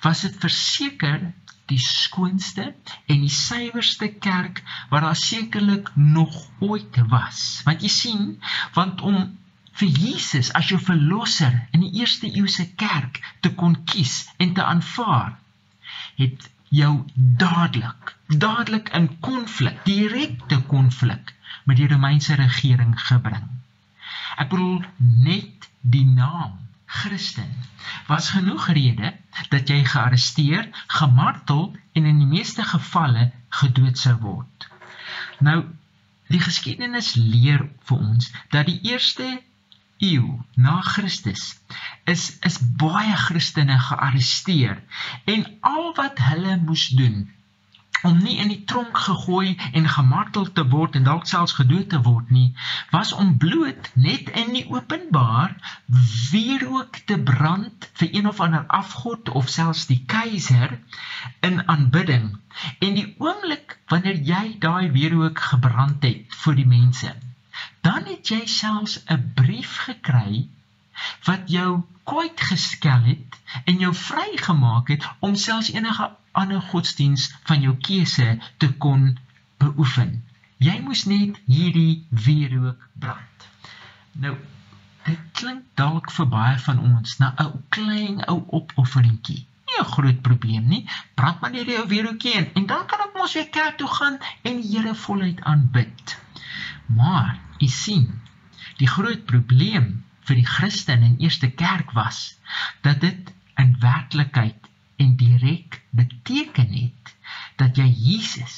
was 0.04 0.22
dit 0.26 0.38
verseker 0.40 1.32
die 1.72 1.80
skoonste 1.80 2.74
en 3.08 3.22
die 3.24 3.32
suiwerste 3.32 4.10
kerk 4.24 4.62
wat 4.92 5.06
daar 5.06 5.20
sekerlik 5.20 5.92
nog 5.96 6.36
ooit 6.60 6.98
was. 7.12 7.62
Want 7.68 7.84
jy 7.86 7.92
sien, 7.92 8.26
want 8.76 9.02
om 9.02 9.22
vir 9.80 9.92
Jesus 10.04 10.52
as 10.58 10.72
jou 10.72 10.80
verlosser 10.84 11.54
in 11.72 11.86
die 11.86 11.94
eerste 12.02 12.28
eeuse 12.28 12.68
kerk 12.76 13.22
te 13.40 13.54
kon 13.56 13.78
kies 13.88 14.26
en 14.38 14.54
te 14.58 14.64
aanvaar, 14.64 15.38
het 16.20 16.50
jou 16.72 16.92
dadelik, 17.16 18.16
dadelik 18.28 18.92
in 18.96 19.08
konflik, 19.24 19.80
direkte 19.88 20.62
konflik 20.68 21.34
met 21.66 21.80
die 21.80 21.88
Romeinse 21.88 22.36
regering 22.40 22.94
gebring. 23.08 23.48
Ek 24.40 24.52
bedoel 24.52 24.84
net 25.00 25.68
die 25.82 26.06
naam 26.08 26.61
Christen 27.00 27.52
was 28.08 28.30
genoeg 28.36 28.68
rede 28.76 29.14
dat 29.50 29.70
jy 29.70 29.84
gearresteer, 29.86 30.68
gemartel 30.88 31.72
en 31.94 32.06
in 32.06 32.24
die 32.24 32.32
meeste 32.38 32.64
gevalle 32.68 33.32
gedood 33.62 33.98
sou 33.98 34.18
word. 34.24 34.68
Nou 35.40 35.62
Die 36.32 36.40
geskiedenis 36.40 37.14
leer 37.20 37.64
vir 37.88 37.98
ons 38.10 38.30
dat 38.54 38.70
die 38.70 38.78
eerste 38.88 39.26
eeu 40.02 40.38
na 40.66 40.78
Christus 40.88 41.44
is 42.14 42.24
is 42.50 42.58
baie 42.84 43.18
Christene 43.26 43.76
gearresteer 43.88 44.80
en 45.34 45.44
al 45.72 45.92
wat 45.98 46.22
hulle 46.30 46.56
moes 46.62 46.86
doen 47.02 47.26
om 48.08 48.18
nie 48.24 48.38
in 48.44 48.50
die 48.52 48.64
tronk 48.66 48.98
gegooi 48.98 49.58
en 49.74 49.90
gemartel 49.90 50.52
te 50.52 50.66
word 50.74 50.96
en 50.98 51.08
dalk 51.08 51.28
selfs 51.30 51.56
gedood 51.60 51.90
te 51.94 52.02
word 52.06 52.30
nie, 52.34 52.54
was 52.92 53.14
om 53.14 53.38
bloot 53.38 53.90
net 53.94 54.30
in 54.44 54.54
die 54.56 54.66
openbaar 54.70 55.56
wierook 56.32 57.02
te 57.06 57.18
brand 57.32 57.90
vir 58.00 58.14
een 58.18 58.30
of 58.32 58.40
ander 58.40 58.66
afgod 58.82 59.30
of 59.42 59.50
selfs 59.50 59.86
die 59.92 60.02
keiser 60.14 60.78
in 61.50 61.62
aanbidding. 61.68 62.32
En 62.80 62.96
die 62.98 63.08
oomblik 63.18 63.78
wanneer 63.92 64.18
jy 64.32 64.56
daai 64.60 64.92
wierook 64.96 65.40
gebrand 65.52 66.04
het 66.08 66.40
vir 66.44 66.58
die 66.58 66.68
mense, 66.68 67.14
dan 67.86 68.10
het 68.10 68.34
jy 68.34 68.46
selfs 68.46 69.00
'n 69.06 69.32
brief 69.36 69.78
gekry 69.86 70.48
wat 71.26 71.50
jou 71.50 71.82
kwyt 72.04 72.42
geskel 72.50 73.06
het 73.06 73.38
en 73.66 73.80
jou 73.80 73.94
vrygemaak 73.96 74.88
het 74.94 75.08
om 75.20 75.36
selfs 75.36 75.72
enige 75.74 76.10
ander 76.32 76.62
godsdiens 76.62 77.30
van 77.44 77.62
jou 77.62 77.76
keuse 77.78 78.40
te 78.58 78.72
kon 78.74 79.18
beoefen. 79.58 80.24
Jy 80.58 80.80
moes 80.86 81.06
net 81.06 81.38
hierdie 81.46 82.06
wierook 82.10 82.88
brand. 82.94 83.48
Nou, 84.12 84.36
dit 85.06 85.22
klink 85.32 85.64
dalk 85.76 86.12
vir 86.12 86.28
baie 86.30 86.58
van 86.66 86.80
ons 86.80 87.18
na 87.20 87.34
'n 87.40 87.64
klein 87.70 88.26
ou 88.28 88.44
opofferingkie. 88.60 89.48
Nie 89.68 89.80
'n 89.82 89.92
groot 89.96 90.22
probleem 90.22 90.68
nie. 90.68 90.86
Brand 91.16 91.42
maar 91.42 91.52
net 91.52 91.66
jou 91.66 91.88
wierookie 91.88 92.34
en, 92.34 92.54
en 92.54 92.66
dan 92.66 92.86
kan 92.86 93.02
ons 93.22 93.34
weer 93.34 93.50
kerk 93.50 93.78
toe 93.78 93.88
gaan 93.88 94.18
en 94.42 94.62
die 94.62 94.70
Here 94.72 94.96
voluit 94.96 95.42
aanbid. 95.42 96.18
Maar, 96.86 97.40
u 97.60 97.68
sien, 97.68 98.08
die 98.78 98.88
groot 98.88 99.26
probleem 99.26 100.04
vir 100.28 100.40
die 100.40 100.48
Christen 100.48 101.04
in 101.06 101.20
eerste 101.22 101.50
kerk 101.50 101.92
was 101.98 102.38
dat 102.82 103.02
dit 103.02 103.34
in 103.62 103.76
werklikheid 103.80 104.61
en 105.04 105.16
direk 105.20 105.82
beteken 105.90 106.74
het 106.78 107.16
dat 107.62 107.78
jy 107.80 107.88
Jesus 108.10 108.58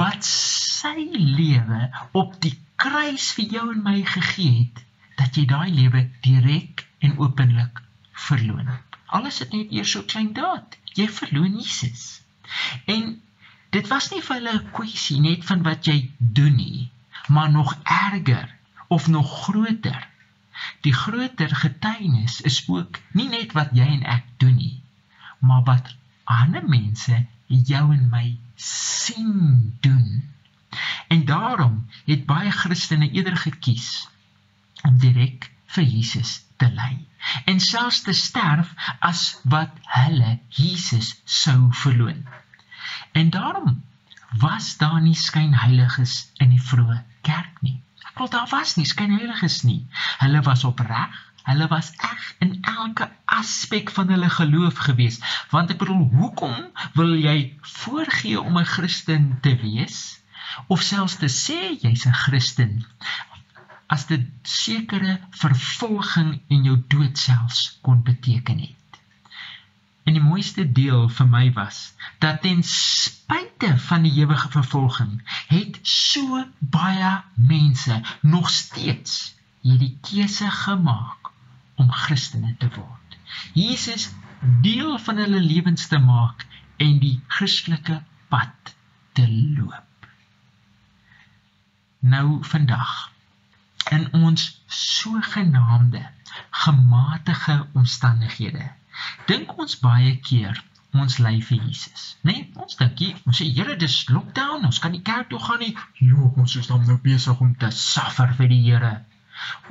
wat 0.00 0.24
sy 0.26 0.94
lewe 1.12 1.80
op 2.16 2.36
die 2.42 2.54
kruis 2.80 3.30
vir 3.36 3.56
jou 3.58 3.66
en 3.74 3.82
my 3.84 3.98
gegee 4.14 4.54
het 4.62 4.82
dat 5.20 5.36
jy 5.38 5.44
daai 5.50 5.70
lewe 5.72 6.02
direk 6.24 6.84
en 7.04 7.16
openlik 7.22 7.80
verloon. 8.26 8.68
Alles 9.06 9.38
het 9.42 9.52
net 9.54 9.72
eers 9.72 9.92
so 9.94 10.04
klein 10.12 10.32
daad. 10.36 10.76
Jy 10.96 11.06
verloon 11.12 11.56
Jesus. 11.60 12.20
En 12.84 13.16
dit 13.76 13.88
was 13.92 14.10
nie 14.12 14.22
vir 14.24 14.36
hulle 14.38 14.54
'n 14.58 14.72
kwessie 14.78 15.20
net 15.20 15.44
van 15.44 15.62
wat 15.68 15.86
jy 15.86 15.98
doen 16.18 16.56
nie, 16.56 16.90
maar 17.28 17.50
nog 17.50 17.76
erger 17.84 18.54
of 18.88 19.08
nog 19.08 19.30
groter. 19.44 20.08
Die 20.80 20.94
groter 20.94 21.56
getuienis 21.62 22.40
is 22.40 22.62
ook 22.68 23.00
nie 23.12 23.28
net 23.28 23.52
wat 23.52 23.74
jy 23.76 23.86
en 23.98 24.04
ek 24.18 24.24
doen 24.36 24.56
nie, 24.56 24.80
maar 25.46 25.64
wat 25.66 25.94
ander 26.24 26.64
mense 26.68 27.24
jou 27.46 27.84
en 27.94 28.08
my 28.10 28.38
sien 28.54 29.76
doen. 29.80 30.24
En 31.08 31.24
daarom 31.24 31.86
het 32.04 32.26
baie 32.26 32.50
Christene 32.50 33.10
eerder 33.10 33.36
gekies 33.36 34.08
om 34.82 34.98
direk 34.98 35.50
vir 35.66 35.84
Jesus 35.84 36.42
te 36.56 36.68
ly 36.72 36.94
en 37.44 37.60
selfs 37.60 38.02
te 38.06 38.12
sterf 38.12 38.72
as 39.00 39.22
wat 39.44 39.72
hulle 39.96 40.38
Jesus 40.48 41.14
sou 41.24 41.72
verloon. 41.74 42.26
En 43.12 43.30
daarom 43.30 43.82
was 44.38 44.76
daar 44.76 45.00
nie 45.02 45.16
skynheiliges 45.16 46.30
in 46.42 46.52
die 46.54 46.62
vroeë 46.62 47.02
kerk 47.26 47.62
nie. 47.62 47.80
Ek 48.06 48.18
wil 48.18 48.30
daar 48.30 48.48
was 48.50 48.76
nie 48.76 48.86
skynheiliges 48.86 49.62
nie. 49.66 49.86
Hulle 50.22 50.42
was 50.46 50.64
opreg 50.64 51.25
Hulle 51.46 51.66
was 51.70 51.92
eg 52.02 52.22
in 52.42 52.58
elke 52.62 53.06
aspek 53.24 53.90
van 53.94 54.08
hulle 54.10 54.30
geloof 54.30 54.80
gewees. 54.88 55.18
Want 55.50 55.70
ek 55.70 55.78
bedoel, 55.78 56.08
hoekom 56.18 56.56
wil 56.98 57.12
jy 57.14 57.36
voorgee 57.82 58.40
om 58.40 58.58
'n 58.58 58.72
Christen 58.76 59.28
te 59.44 59.52
wees 59.60 59.98
of 60.66 60.82
selfs 60.82 61.16
te 61.22 61.30
sê 61.30 61.58
jy's 61.82 62.06
'n 62.06 62.18
Christen 62.22 62.72
as 63.94 64.06
dit 64.10 64.26
sekere 64.42 65.20
vervolging 65.30 66.40
en 66.48 66.66
jou 66.70 66.76
dood 66.94 67.18
selfs 67.18 67.78
kon 67.82 68.02
beteken 68.02 68.58
het? 68.58 68.98
En 70.06 70.18
die 70.18 70.22
mooiste 70.22 70.66
deel 70.80 71.08
vir 71.18 71.30
my 71.30 71.52
was 71.52 71.78
dat 72.18 72.42
ten 72.42 72.62
spyte 72.62 73.70
van 73.86 74.02
die 74.02 74.14
ewige 74.18 74.50
vervolging 74.50 75.22
het 75.54 75.78
so 75.82 76.42
baie 76.58 77.22
mense 77.34 78.02
nog 78.22 78.50
steeds 78.50 79.34
hierdie 79.62 79.94
keuse 80.10 80.50
gemaak 80.50 81.25
om 81.82 81.90
Christene 81.92 82.54
te 82.58 82.68
word. 82.76 83.18
Jesus 83.52 84.10
deel 84.62 84.98
van 84.98 85.20
hulle 85.22 85.40
lewens 85.40 85.86
te 85.90 85.98
maak 85.98 86.46
en 86.82 86.98
die 87.02 87.16
Christelike 87.38 88.02
pad 88.28 88.74
te 89.16 89.26
loop. 89.28 90.08
Nou 91.98 92.38
vandag 92.44 92.94
in 93.90 94.08
ons 94.12 94.48
sogenaamde 94.66 96.02
gematige 96.50 97.66
omstandighede 97.72 98.70
dink 99.30 99.58
ons 99.58 99.78
baie 99.80 100.16
keer 100.28 100.62
ons 100.96 101.18
ly 101.20 101.34
vir 101.44 101.58
Jesus, 101.66 102.04
né? 102.24 102.32
Nee, 102.32 102.44
ons 102.62 102.78
dink 102.80 103.00
jy, 103.02 103.10
ons 103.28 103.40
sê 103.40 103.46
Here, 103.52 103.76
dis 103.80 103.96
lockdown, 104.08 104.64
ons 104.68 104.78
kan 104.82 104.94
nie 104.94 105.02
kerk 105.04 105.28
toe 105.32 105.40
gaan 105.42 105.60
nie. 105.60 105.74
Jo, 106.00 106.30
ons 106.40 106.56
is 106.56 106.70
dan 106.70 106.86
nou 106.88 106.96
besig 107.02 107.42
om 107.44 107.52
te 107.60 107.68
suffer 107.74 108.32
vir 108.38 108.48
die 108.52 108.62
Here. 108.64 108.92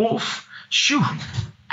Of, 0.09 0.35
sjoe, 0.69 1.01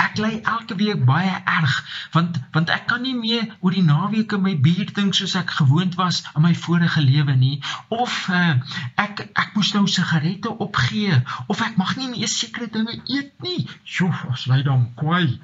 Ek 0.01 0.17
ly 0.17 0.41
elke 0.49 0.75
week 0.81 1.03
baie 1.05 1.33
erg 1.45 1.73
want 2.15 2.39
want 2.55 2.71
ek 2.73 2.87
kan 2.89 3.03
nie 3.05 3.15
meer 3.17 3.45
oor 3.61 3.75
die 3.77 3.85
naweke 3.85 4.39
my 4.41 4.55
bier 4.67 4.89
dink 4.97 5.17
soos 5.19 5.35
ek 5.41 5.53
gewoond 5.59 5.99
was 6.01 6.23
in 6.33 6.45
my 6.47 6.53
vorige 6.57 7.03
lewe 7.05 7.35
nie 7.37 7.59
of 7.97 8.15
uh, 8.33 8.57
ek 9.05 9.21
ek 9.27 9.53
moes 9.57 9.73
nou 9.77 9.85
sigarette 9.95 10.53
opgee 10.67 11.21
of 11.47 11.61
ek 11.69 11.77
mag 11.83 11.93
nie 12.01 12.09
meer 12.15 12.33
sekere 12.35 12.71
dinge 12.73 12.97
eet 13.05 13.33
nie. 13.45 13.69
Sjoe, 13.85 14.13
as 14.33 14.47
ly 14.49 14.63
dan 14.65 14.89
kwai. 14.97 15.41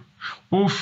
Of 0.48 0.80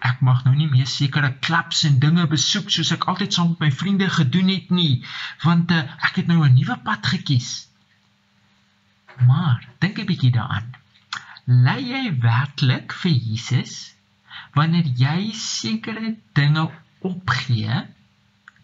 ek 0.00 0.24
mag 0.24 0.44
nou 0.48 0.56
nie 0.56 0.70
meer 0.72 0.88
sekere 0.88 1.34
klubs 1.44 1.84
en 1.88 2.00
dinge 2.02 2.24
besoek 2.32 2.72
soos 2.72 2.96
ek 2.96 3.08
altyd 3.12 3.36
saam 3.36 3.52
met 3.52 3.66
my 3.66 3.72
vriende 3.82 4.08
gedoen 4.10 4.48
het 4.56 4.72
nie 4.72 5.02
want 5.44 5.70
uh, 5.76 5.84
ek 6.08 6.22
het 6.22 6.32
nou 6.32 6.40
'n 6.46 6.56
nuwe 6.56 6.80
pad 6.88 7.12
gekies. 7.16 7.68
Maar 9.28 9.68
dink 9.84 10.00
'n 10.00 10.08
bietjie 10.08 10.32
daaraan 10.32 10.80
lei 11.46 11.80
jy 11.82 12.04
werklik 12.22 12.92
vir 13.02 13.12
Jesus 13.12 13.94
wanneer 14.54 14.86
jy 15.00 15.32
sekere 15.34 16.14
dinge 16.38 16.68
opgee 17.02 17.80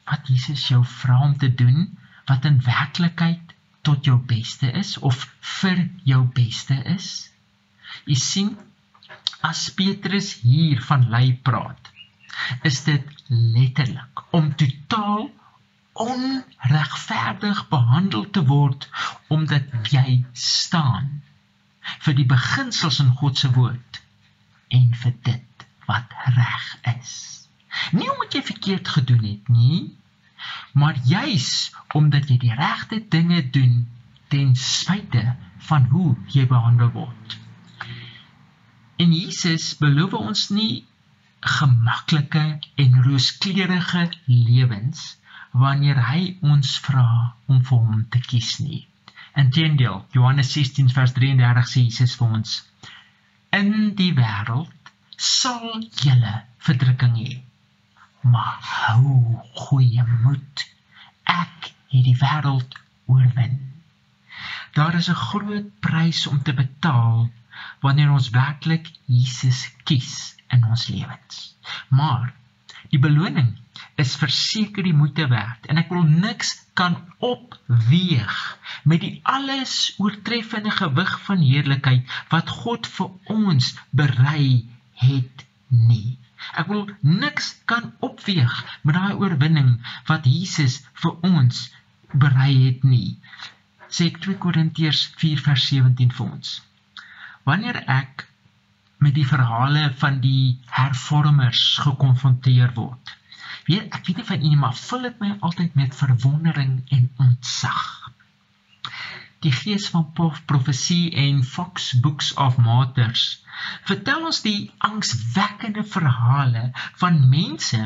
wat 0.08 0.30
Jesus 0.30 0.68
jou 0.70 0.84
vra 0.86 1.18
om 1.26 1.34
te 1.38 1.50
doen 1.62 1.88
wat 2.30 2.46
in 2.48 2.60
werklikheid 2.64 3.54
tot 3.82 4.06
jou 4.06 4.18
beste 4.30 4.70
is 4.78 4.96
of 4.98 5.26
vir 5.60 5.88
jou 6.04 6.22
beste 6.36 6.76
is? 6.94 7.30
Jy 8.06 8.18
sien 8.22 8.56
as 9.42 9.68
Petrus 9.74 10.32
hier 10.44 10.80
van 10.86 11.08
lei 11.10 11.32
praat 11.34 11.90
is 12.68 12.84
dit 12.86 13.04
letterlik 13.28 14.22
om 14.38 14.52
totaal 14.54 15.28
onregverdig 15.98 17.64
behandel 17.72 18.28
te 18.30 18.44
word 18.46 18.86
omdat 19.34 19.90
jy 19.90 20.22
staan 20.32 21.18
vir 22.04 22.16
die 22.18 22.26
beginsels 22.28 23.00
in 23.04 23.12
God 23.20 23.38
se 23.38 23.50
woord 23.56 24.02
en 24.78 24.90
vir 25.02 25.14
dit 25.28 25.66
wat 25.88 26.14
reg 26.36 26.66
is. 26.96 27.14
Nie 27.92 28.10
omdat 28.12 28.34
jy 28.36 28.42
verkeerd 28.50 28.88
gedoen 28.88 29.24
het 29.24 29.48
nie, 29.52 29.80
maar 30.72 30.98
juis 31.04 31.70
omdat 31.94 32.28
jy 32.28 32.38
die 32.44 32.54
regte 32.54 33.00
dinge 33.08 33.42
doen 33.50 33.86
ten 34.28 34.54
spyte 34.56 35.36
van 35.68 35.88
hoe 35.92 36.16
jy 36.34 36.46
behandel 36.46 36.90
word. 36.92 37.38
En 38.98 39.12
Jesus 39.14 39.76
beloof 39.78 40.16
ons 40.18 40.48
nie 40.50 40.84
gemaklike 41.40 42.58
en 42.84 43.02
rooskleurige 43.04 44.08
lewens 44.26 45.16
wanneer 45.52 46.00
hy 46.10 46.36
ons 46.42 46.76
vra 46.82 47.34
om 47.46 47.62
vir 47.64 47.78
hom 47.78 48.04
te 48.10 48.20
kies 48.20 48.58
nie. 48.58 48.87
Inteendeel, 49.38 50.06
Johannes 50.10 50.52
16 50.52 50.90
vers 50.90 51.12
33 51.14 51.68
sê 51.72 51.84
Jesus 51.86 52.16
vir 52.18 52.32
ons: 52.38 52.54
In 53.58 53.70
die 53.98 54.10
wêreld 54.16 54.90
sal 55.16 55.84
julle 56.02 56.32
verdrukking 56.66 57.14
hê. 57.20 57.36
Maar 58.32 58.58
hou 58.70 59.38
goeie 59.60 60.04
moed. 60.24 60.64
Ek 61.30 61.70
het 61.92 62.04
die 62.08 62.16
wêreld 62.18 62.74
oorwin. 63.06 63.60
Daar 64.74 64.98
is 64.98 65.08
'n 65.10 65.22
groot 65.28 65.70
prys 65.86 66.26
om 66.26 66.42
te 66.42 66.54
betaal 66.62 67.30
wanneer 67.86 68.10
ons 68.10 68.30
werklik 68.30 68.90
Jesus 69.06 69.60
kies 69.84 70.34
in 70.50 70.64
ons 70.64 70.86
lewens. 70.88 71.54
Maar 71.88 72.34
die 72.92 73.00
beloning 73.02 73.50
is 74.02 74.14
verseker 74.20 74.86
die 74.86 74.96
moeite 74.96 75.26
werd 75.30 75.66
en 75.72 75.80
ek 75.82 75.90
wil 75.94 76.06
niks 76.08 76.54
kan 76.78 76.96
opweeg 77.28 78.36
met 78.92 79.02
die 79.04 79.14
alles 79.36 79.74
oortreffende 80.04 80.72
gewig 80.74 81.12
van 81.26 81.42
heerlikheid 81.42 82.16
wat 82.32 82.54
God 82.62 82.88
vir 82.98 83.34
ons 83.34 83.74
berei 83.90 84.64
het 85.02 85.44
nie. 85.68 86.16
Ek 86.60 86.70
wil 86.70 86.86
niks 87.02 87.50
kan 87.70 87.90
opweeg 88.08 88.54
met 88.86 88.96
daai 88.96 89.18
oorwinning 89.18 89.74
wat 90.10 90.26
Jesus 90.30 90.78
vir 91.02 91.18
ons 91.26 91.66
berei 92.12 92.52
het 92.66 92.86
nie. 92.86 93.18
Sê 93.88 94.08
2 94.14 94.38
Korintiërs 94.44 95.02
4:17 95.20 96.14
vir 96.16 96.26
ons. 96.30 96.54
Wanneer 97.48 97.82
ek 98.00 98.28
met 98.98 99.14
die 99.14 99.26
verhale 99.26 99.92
van 100.02 100.20
die 100.20 100.58
hervormers 100.74 101.62
gekonfronteer 101.84 102.72
word. 102.74 103.14
Weet 103.68 103.94
ek 103.94 104.06
weet 104.06 104.16
nie 104.20 104.28
van 104.30 104.44
nie, 104.44 104.56
maar 104.56 104.76
vul 104.76 105.06
dit 105.06 105.20
my 105.22 105.34
altyd 105.48 105.74
met 105.78 105.96
verwondering 105.96 106.80
en 106.96 107.10
ontzag. 107.24 107.84
Die 109.44 109.52
gees 109.54 109.86
van 109.94 110.08
profesie 110.50 111.12
en 111.24 111.44
Fox 111.44 111.92
Books 112.02 112.32
of 112.34 112.56
Martyrs 112.56 113.26
vertel 113.90 114.24
ons 114.30 114.40
die 114.42 114.70
angswekkende 114.88 115.84
verhale 115.84 116.64
van 117.02 117.20
mense 117.30 117.82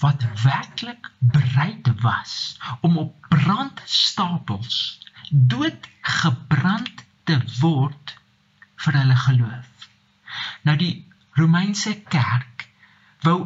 wat 0.00 0.24
werklik 0.42 1.10
bereid 1.18 1.90
was 2.00 2.58
om 2.80 2.98
op 3.04 3.28
brandstapels 3.28 4.80
doodgebrand 5.30 7.04
te 7.24 7.40
word 7.60 8.16
vir 8.84 9.00
hulle 9.00 9.16
geloof. 9.26 9.75
Nou 10.62 10.76
die 10.76 11.06
Romeinse 11.36 11.94
kerk 12.08 12.68
wou 13.22 13.38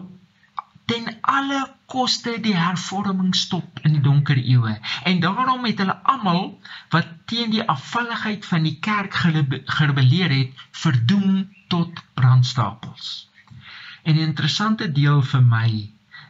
ten 0.90 1.06
alle 1.20 1.60
koste 1.86 2.36
die 2.42 2.54
hervorming 2.56 3.34
stop 3.34 3.80
in 3.86 3.96
die 3.96 4.02
donker 4.02 4.38
eeue 4.38 4.76
en 5.10 5.20
daarom 5.22 5.64
het 5.66 5.82
hulle 5.82 5.96
almal 6.12 6.44
wat 6.94 7.12
teen 7.30 7.50
die 7.54 7.66
afvalligheid 7.74 8.46
van 8.46 8.66
die 8.66 8.76
kerk 8.86 9.14
gerebelleer 9.20 10.34
het 10.34 10.64
verdoem 10.82 11.46
tot 11.68 12.02
brandstapels. 12.14 13.28
En 14.02 14.14
'n 14.14 14.26
interessante 14.30 14.92
deel 14.92 15.22
vir 15.22 15.42
my 15.42 15.70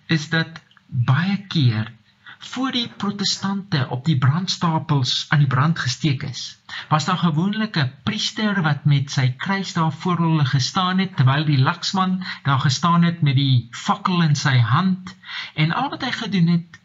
is 0.06 0.28
dat 0.28 0.60
baie 0.86 1.36
keer 1.46 1.92
voor 2.42 2.72
die 2.72 2.88
protestante 2.88 3.86
op 3.88 4.04
die 4.04 4.18
brandstapels 4.18 5.26
aan 5.28 5.38
die 5.38 5.48
brand 5.48 5.78
gesteek 5.78 6.22
is, 6.22 6.56
was 6.88 7.04
daar 7.04 7.18
gewoonlik 7.18 7.76
'n 7.76 7.92
priester 8.02 8.62
wat 8.62 8.84
met 8.84 9.10
sy 9.10 9.26
kruis 9.36 9.72
daar 9.72 9.92
voor 9.92 10.16
hulle 10.16 10.44
gestaan 10.44 10.98
het 10.98 11.16
terwyl 11.16 11.44
die 11.44 11.58
laksman 11.58 12.24
daar 12.42 12.60
gestaan 12.60 13.02
het 13.02 13.20
met 13.22 13.34
die 13.34 13.68
fakkel 13.70 14.22
in 14.22 14.36
sy 14.36 14.56
hand 14.58 15.16
en 15.54 15.72
al 15.72 15.90
wat 15.90 16.02
hy 16.02 16.12
gedoen 16.12 16.46
het, 16.46 16.80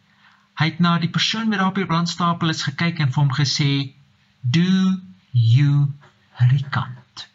hy 0.59 0.65
het 0.65 0.79
na 0.79 0.99
die 0.99 1.09
persoon 1.09 1.49
wat 1.49 1.59
daar 1.59 1.73
op 1.73 1.75
die 1.75 1.85
brandstapel 1.85 2.49
is 2.49 2.63
gekyk 2.63 2.99
en 2.99 3.11
vir 3.11 3.23
hom 3.23 3.33
gesê, 3.33 3.95
"Do 4.41 4.99
you 5.31 5.93
recant?" 6.37 7.27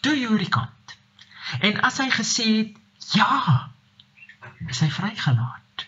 Do 0.00 0.14
you 0.14 0.36
recant? 0.36 0.98
En 1.60 1.80
as 1.80 1.98
hy 1.98 2.10
gesê 2.10 2.56
het, 2.56 2.76
"Ja," 3.12 3.70
is 4.66 4.80
hy 4.80 4.90
vrygelaat. 4.90 5.86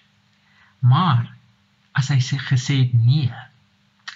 Maar 0.78 1.37
as 1.98 2.10
hy 2.12 2.20
sê 2.22 2.38
gesê 2.38 2.76
het 2.84 2.94
nee, 2.94 3.30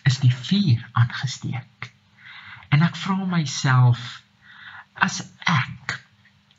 is 0.09 0.19
die 0.23 0.33
vuur 0.35 0.83
aangesteek. 0.99 1.91
En 2.73 2.85
ek 2.87 2.97
vra 2.99 3.27
myself 3.29 4.03
as 5.07 5.21
ek 5.51 5.99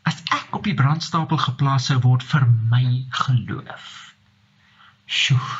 as 0.09 0.19
ek 0.35 0.57
op 0.57 0.67
die 0.67 0.75
brandstapel 0.77 1.39
geplaas 1.39 1.87
sou 1.89 1.99
word 2.03 2.25
vir 2.27 2.43
my 2.71 2.85
geloof. 3.23 3.91
Sjoe. 5.07 5.53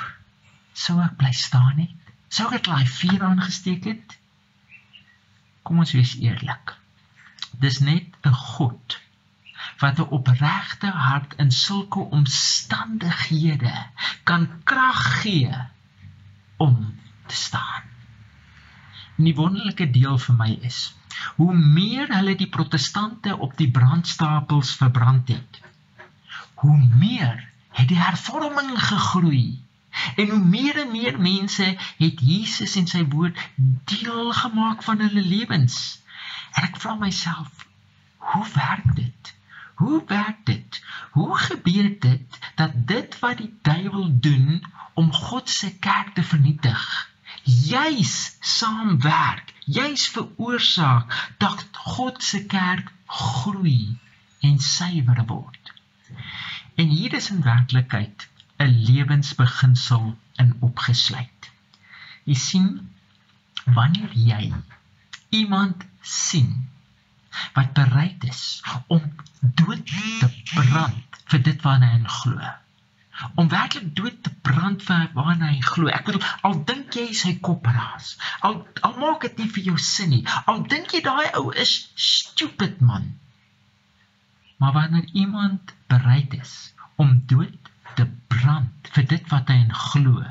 Sou 0.74 0.98
ek 1.04 1.16
bly 1.22 1.32
staan 1.38 1.78
nie? 1.80 1.92
Sou 2.34 2.50
ek 2.52 2.66
daai 2.68 2.84
vuur 2.90 3.24
aangesteek 3.30 3.88
het? 3.88 4.18
Kom 5.64 5.80
ons 5.80 5.96
wees 5.96 6.18
eerlik. 6.20 6.76
Dis 7.64 7.80
net 7.80 8.10
'n 8.26 8.36
God 8.36 9.00
wat 9.80 10.00
'n 10.00 10.12
opregte 10.18 10.92
hart 10.92 11.34
in 11.38 11.52
sulke 11.52 12.00
omstandighede 12.00 13.86
kan 14.24 14.50
krag 14.64 15.22
gee 15.22 15.56
om 16.58 17.00
te 17.26 17.36
staan. 17.36 17.84
En 19.18 19.24
die 19.24 19.36
wonderlike 19.36 19.90
deel 19.90 20.18
vir 20.18 20.36
my 20.36 20.52
is 20.62 20.96
hoe 21.36 21.54
meer 21.54 22.16
hulle 22.16 22.36
die 22.36 22.50
protestante 22.50 23.38
op 23.38 23.58
die 23.58 23.72
brandstapels 23.72 24.76
verbrand 24.76 25.28
het, 25.28 25.62
hoe 26.54 26.78
meer 26.98 27.50
het 27.70 27.88
die 27.88 28.00
hervorming 28.00 28.74
gegroei. 28.80 29.62
En 30.16 30.30
hoe 30.30 30.40
meer 30.40 30.80
en 30.82 30.92
meer 30.92 31.20
mense 31.22 31.66
het 31.98 32.22
Jesus 32.22 32.76
en 32.76 32.88
sy 32.90 33.04
woord 33.10 33.38
deel 33.86 34.32
gemaak 34.34 34.82
van 34.84 35.04
hulle 35.06 35.22
lewens. 35.22 35.76
En 36.58 36.66
ek 36.66 36.80
vra 36.82 36.96
myself, 36.98 37.68
hoe 38.34 38.46
werk 38.56 38.96
dit? 38.98 39.34
Hoe 39.74 40.04
werk 40.08 40.46
dit? 40.46 40.84
Hoe 41.12 41.38
gebeur 41.38 42.00
dit 42.00 42.40
dat 42.56 42.72
dit 42.88 43.20
wat 43.20 43.38
die 43.38 43.54
duiwel 43.62 44.20
doen 44.20 44.66
om 44.94 45.14
God 45.14 45.50
se 45.50 45.78
kerk 45.80 46.14
te 46.14 46.24
vernietig, 46.24 47.10
juis 47.44 48.38
saamwerk, 48.40 49.54
juis 49.66 50.08
veroorsaak 50.08 51.34
dat 51.38 51.68
God 51.72 52.24
se 52.24 52.46
kerk 52.46 52.92
groei 53.06 53.98
en 54.40 54.60
suiwer 54.60 55.26
word? 55.26 55.74
En 56.76 56.88
hier 56.88 57.14
is 57.14 57.30
in 57.30 57.42
werklikheid 57.42 58.30
'n 58.58 58.84
lewensbeginsel 58.90 60.18
in 60.36 60.56
opgesluit. 60.60 61.52
Jy 62.24 62.34
sien, 62.34 62.70
wanneer 63.66 64.12
jy 64.14 64.54
iemand 65.30 65.84
sien 66.02 66.70
wat 67.54 67.74
bereid 67.74 68.24
is 68.24 68.64
om 68.88 69.02
dood 69.40 69.86
te 70.20 70.30
brand 70.54 71.22
vir 71.32 71.42
dit 71.48 71.66
waarna 71.66 71.90
hy 71.96 72.04
glo. 72.18 72.52
Om 73.40 73.50
werklik 73.50 73.96
dood 73.96 74.20
te 74.26 74.32
brand 74.46 74.84
vir 74.84 75.10
waarna 75.18 75.52
hy 75.54 75.62
glo. 75.62 75.88
Ek 75.88 76.06
bedoel, 76.08 76.26
al 76.48 76.60
dink 76.70 76.98
jy 76.98 77.08
sy 77.18 77.36
kop 77.48 77.68
raas, 77.70 78.16
al 78.42 78.62
al 78.82 78.96
maak 79.02 79.28
dit 79.28 79.44
nie 79.44 79.50
vir 79.58 79.70
jou 79.72 79.78
sin 79.78 80.14
nie. 80.14 80.24
Al 80.50 80.64
dink 80.68 80.96
jy 80.96 81.04
daai 81.06 81.30
ou 81.40 81.52
is 81.66 81.76
stupid 81.96 82.82
man. 82.82 83.14
Maar 84.58 84.74
wanneer 84.74 85.10
iemand 85.14 85.74
bereid 85.92 86.34
is 86.40 86.74
om 86.96 87.22
dood 87.28 87.72
te 87.96 88.08
brand 88.28 88.94
vir 88.96 89.08
dit 89.16 89.30
wat 89.30 89.50
hy 89.50 89.64
glo, 89.88 90.22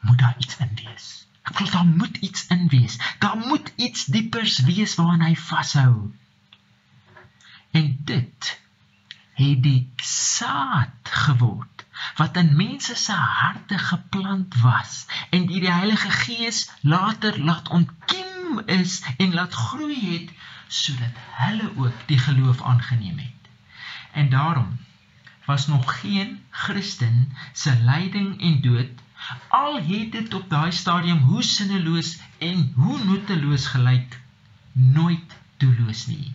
moet 0.00 0.18
daar 0.18 0.36
iets 0.38 0.58
in 0.62 0.74
wees. 0.82 1.25
Ek 1.46 1.56
voel 1.56 1.70
daar 1.70 1.86
moet 1.86 2.16
iets 2.16 2.46
in 2.50 2.68
wees. 2.68 2.98
Daar 3.18 3.36
moet 3.36 3.72
iets 3.76 4.04
diepers 4.04 4.58
wees 4.66 4.94
waaraan 4.98 5.26
hy 5.28 5.34
vashou. 5.38 6.12
En 7.70 7.96
dit 8.08 8.52
het 9.36 9.62
die 9.62 9.92
saad 10.02 11.10
geword 11.26 11.84
wat 12.16 12.36
in 12.40 12.56
mense 12.56 12.94
se 12.96 13.12
harte 13.12 13.78
geplant 13.78 14.56
was 14.62 15.06
en 15.30 15.46
die 15.46 15.60
die 15.60 15.72
Heilige 15.72 16.10
Gees 16.10 16.62
later 16.80 17.38
laat 17.44 17.68
ontkiem 17.68 18.62
is 18.66 19.02
en 19.16 19.34
laat 19.34 19.54
groei 19.54 19.98
het 20.12 20.32
sodat 20.68 21.20
hulle 21.40 21.70
ook 21.76 22.06
die 22.06 22.18
geloof 22.18 22.62
aangeneem 22.62 23.18
het. 23.18 23.50
En 24.12 24.28
daarom 24.28 24.78
was 25.44 25.66
nog 25.66 26.00
geen 26.00 26.40
Christen 26.50 27.36
se 27.52 27.76
lyding 27.80 28.40
en 28.40 28.60
dood 28.60 29.04
Al 29.48 29.80
het 29.82 30.12
dit 30.12 30.34
op 30.34 30.50
daai 30.50 30.72
stadium 30.72 31.18
hoe 31.18 31.42
sinneloos 31.42 32.16
en 32.38 32.72
hoe 32.74 33.04
noteloos 33.04 33.66
gelyk, 33.66 34.20
nooit 34.72 35.36
doelloos 35.56 36.06
nie. 36.06 36.32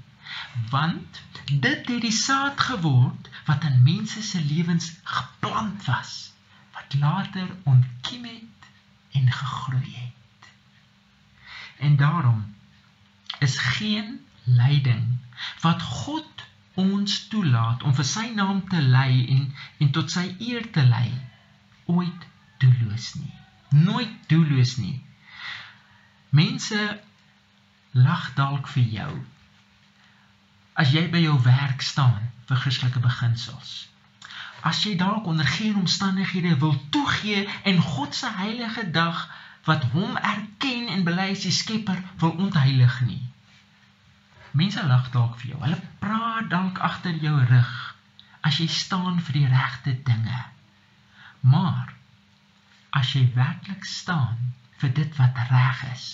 Want 0.69 1.21
dit 1.45 1.87
het 1.87 2.01
die 2.01 2.11
saad 2.11 2.59
geword 2.59 3.29
wat 3.45 3.63
in 3.63 3.83
mense 3.83 4.21
se 4.23 4.41
lewens 4.45 4.91
geplant 5.03 5.85
was, 5.85 6.33
wat 6.73 6.99
later 6.99 7.47
ontkiem 7.63 8.25
het 8.25 8.69
en 9.11 9.31
gegroei 9.31 9.93
het. 9.93 10.49
En 11.77 11.95
daarom 11.95 12.55
is 13.39 13.57
geen 13.57 14.19
lyding 14.43 15.17
wat 15.61 15.81
God 15.81 16.45
ons 16.73 17.27
toelaat 17.27 17.83
om 17.83 17.93
vir 17.95 18.07
sy 18.07 18.27
naam 18.35 18.61
te 18.69 18.81
lei 18.81 19.25
en 19.35 19.47
en 19.83 19.91
tot 19.91 20.11
sy 20.11 20.27
eer 20.39 20.69
te 20.71 20.83
lei 20.87 21.09
ooit 21.85 22.27
doelloos 22.61 23.13
nie. 23.19 23.33
Nooit 23.69 24.13
doelloos 24.31 24.75
nie. 24.77 24.97
Mense 26.29 26.79
lag 27.91 28.33
dalk 28.37 28.67
vir 28.71 28.83
jou. 28.95 29.13
As 30.79 30.93
jy 30.95 31.07
by 31.11 31.21
jou 31.25 31.37
werk 31.43 31.83
staan 31.83 32.31
vir 32.47 32.61
Christelike 32.63 33.01
beginsels. 33.03 33.73
As 34.63 34.83
jy 34.85 34.95
dalk 34.95 35.25
onder 35.27 35.47
geen 35.47 35.75
omstandighede 35.75 36.57
wil 36.61 36.75
toegee 36.93 37.47
en 37.67 37.81
God 37.81 38.15
se 38.15 38.29
heilige 38.37 38.85
dag 38.91 39.25
wat 39.65 39.83
hom 39.93 40.17
erken 40.17 40.87
en 40.87 41.03
bely 41.03 41.31
as 41.33 41.45
die 41.45 41.53
skepper 41.53 41.99
wil 42.21 42.35
ontheilig 42.45 43.01
nie. 43.05 43.23
Mense 44.51 44.83
lag 44.87 45.09
dalk 45.11 45.37
vir 45.41 45.53
jou. 45.53 45.61
Hulle 45.63 45.79
praat 45.99 46.49
dalk 46.51 46.79
agter 46.83 47.15
jou 47.23 47.37
rug 47.39 47.73
as 48.41 48.57
jy 48.59 48.67
staan 48.67 49.19
vir 49.21 49.37
die 49.39 49.49
regte 49.49 49.93
dinge. 50.05 50.39
Maar 51.41 51.93
as 52.99 53.13
jy 53.15 53.23
werklik 53.35 53.85
staan 53.87 54.51
vir 54.81 54.93
dit 54.97 55.17
wat 55.19 55.37
reg 55.49 55.83
is, 55.93 56.05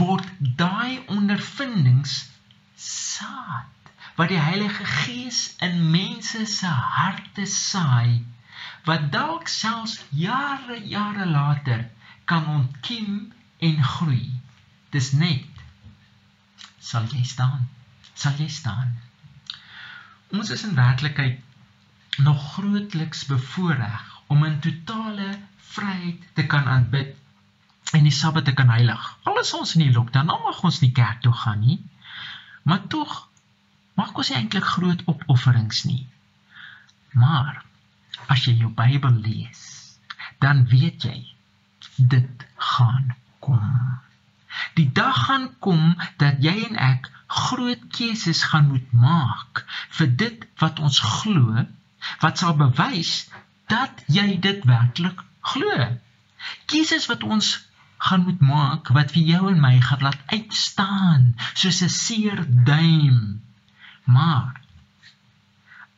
word 0.00 0.26
daai 0.60 0.98
ondervindings 1.14 2.14
saad 2.88 3.92
wat 4.18 4.32
die 4.32 4.40
Heilige 4.42 4.84
Gees 4.84 5.40
in 5.62 5.78
mense 5.92 6.42
se 6.50 6.70
harte 6.96 7.46
saai 7.46 8.24
wat 8.88 9.10
dalk 9.14 9.50
selfs 9.52 9.98
jare 10.24 10.80
jare 10.94 11.26
later 11.26 11.84
kan 12.24 12.46
ontkiem 12.54 13.32
en 13.68 13.82
groei. 13.84 14.26
Dis 14.90 15.12
net 15.12 15.62
sal 16.88 17.06
jy 17.12 17.22
staan. 17.24 17.68
Sal 18.18 18.38
jy 18.40 18.48
staan? 18.50 18.96
Ons 20.34 20.50
is 20.50 20.64
in 20.66 20.74
werklikheid 20.76 22.18
nog 22.26 22.40
grootliks 22.54 23.26
bevoordeel 23.30 24.07
om 24.28 24.44
in 24.44 24.58
totale 24.64 25.30
vryheid 25.72 26.26
te 26.36 26.46
kan 26.46 26.68
aanbid 26.68 27.16
en 27.96 28.04
die 28.04 28.12
Sabbat 28.12 28.44
te 28.44 28.54
kan 28.56 28.68
heilig. 28.68 29.04
Alles 29.28 29.54
ons 29.56 29.74
in 29.76 29.86
die 29.86 29.94
lockdown, 29.94 30.28
nou 30.28 30.38
mag 30.44 30.60
ons 30.64 30.80
nie 30.84 30.92
kerk 30.92 31.22
toe 31.24 31.32
gaan 31.32 31.62
nie. 31.64 31.78
Maar 32.68 32.84
tog 32.92 33.14
maak 33.98 34.18
ons 34.20 34.32
eintlik 34.36 34.66
groot 34.74 35.02
opofferings 35.10 35.84
nie. 35.88 36.04
Maar 37.16 37.62
as 38.28 38.44
jy 38.44 38.58
jou 38.60 38.70
Bybel 38.76 39.16
lees, 39.24 39.62
dan 40.44 40.66
weet 40.70 41.08
jy 41.08 41.18
dit 41.96 42.44
gaan 42.56 43.14
kom. 43.44 43.64
Die 44.76 44.90
dag 44.92 45.24
gaan 45.26 45.48
kom 45.64 45.96
dat 46.20 46.42
jy 46.44 46.54
en 46.68 46.76
ek 46.76 47.08
groot 47.28 47.88
keuses 47.94 48.44
gaan 48.52 48.68
moet 48.72 48.92
maak 48.92 49.64
vir 49.98 50.12
dit 50.22 50.46
wat 50.62 50.80
ons 50.84 51.00
glo, 51.18 51.64
wat 52.22 52.40
sal 52.40 52.56
bewys 52.60 53.26
dat 53.68 54.04
jy 54.06 54.38
dit 54.40 54.64
werklik 54.64 55.24
glo. 55.52 55.88
Keuses 56.70 57.06
wat 57.10 57.22
ons 57.22 57.68
gaan 57.98 58.24
moet 58.24 58.40
maak 58.40 58.90
wat 58.94 59.12
vir 59.14 59.24
jou 59.32 59.42
en 59.52 59.60
my 59.60 59.76
gaan 59.82 60.04
laat 60.06 60.20
uitstaan 60.34 61.34
soos 61.52 61.80
'n 61.82 61.94
seer 61.94 62.44
duim. 62.70 63.42
Maar 64.04 64.60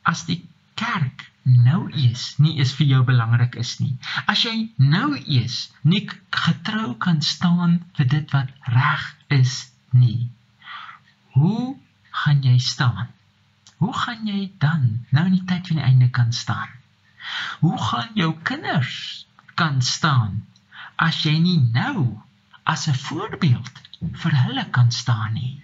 as 0.03 0.25
die 0.31 0.41
kerk 0.75 1.31
nou 1.43 1.91
is, 1.93 2.35
nie 2.39 2.57
is 2.65 2.73
vir 2.79 2.87
jou 2.87 3.03
belangrik 3.05 3.55
is 3.55 3.79
nie. 3.81 3.97
As 4.27 4.43
jy 4.45 4.73
nou 4.77 5.17
is, 5.17 5.71
nie 5.83 6.09
getrou 6.31 6.95
kan 7.07 7.23
staan 7.23 7.81
vir 7.97 8.07
dit 8.17 8.35
wat 8.37 8.51
reg 8.77 9.07
is 9.29 9.71
nie. 9.91 10.31
Hoe 11.37 11.77
gaan 12.11 12.43
jy 12.43 12.59
staan? 12.59 13.09
Hoe 13.77 13.95
gaan 13.95 14.27
jy 14.27 14.53
dan 14.59 15.07
nou 15.11 15.25
in 15.27 15.39
die 15.39 15.47
tyd 15.49 15.67
van 15.69 15.81
die 15.81 15.87
einde 15.87 16.11
kan 16.11 16.33
staan? 16.33 16.80
Hoe 17.61 17.79
gaan 17.79 18.11
jou 18.15 18.31
kinders 18.43 19.27
kan 19.55 19.83
staan 19.83 20.47
as 20.97 21.23
jy 21.25 21.39
nie 21.39 21.59
nou 21.75 22.23
as 22.63 22.87
'n 22.89 22.95
voorbeeld 23.07 23.75
vir 24.23 24.35
hulle 24.45 24.65
kan 24.71 24.91
staan 24.93 25.33
nie? 25.35 25.63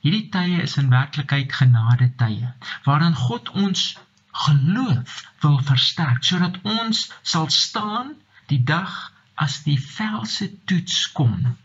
Hierdie 0.00 0.28
tye 0.34 0.62
is 0.62 0.76
in 0.80 0.90
werklikheid 0.90 1.52
genade 1.52 2.10
tye 2.22 2.52
waarin 2.84 3.14
God 3.14 3.50
ons 3.64 3.98
geloof 4.44 5.16
wil 5.42 5.58
versterk 5.70 6.24
sodat 6.24 6.60
ons 6.62 7.12
sal 7.22 7.48
staan 7.50 8.14
die 8.52 8.62
dag 8.64 9.12
as 9.34 9.62
die 9.64 9.78
velse 9.80 10.48
toets 10.64 11.12
kom. 11.12 11.56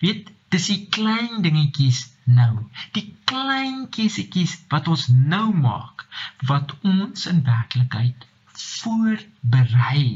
Weet, 0.00 0.30
dis 0.54 0.66
die 0.72 0.86
klein 0.96 1.42
dingetjies 1.42 2.06
nou. 2.28 2.52
Die 2.96 3.06
klein 3.28 3.86
kiesietjies 3.94 4.56
wat 4.72 4.88
ons 4.92 5.08
nou 5.12 5.48
maak 5.56 6.04
wat 6.50 6.74
ons 6.82 7.26
in 7.30 7.42
werklikheid 7.46 8.26
voorberei. 8.58 10.08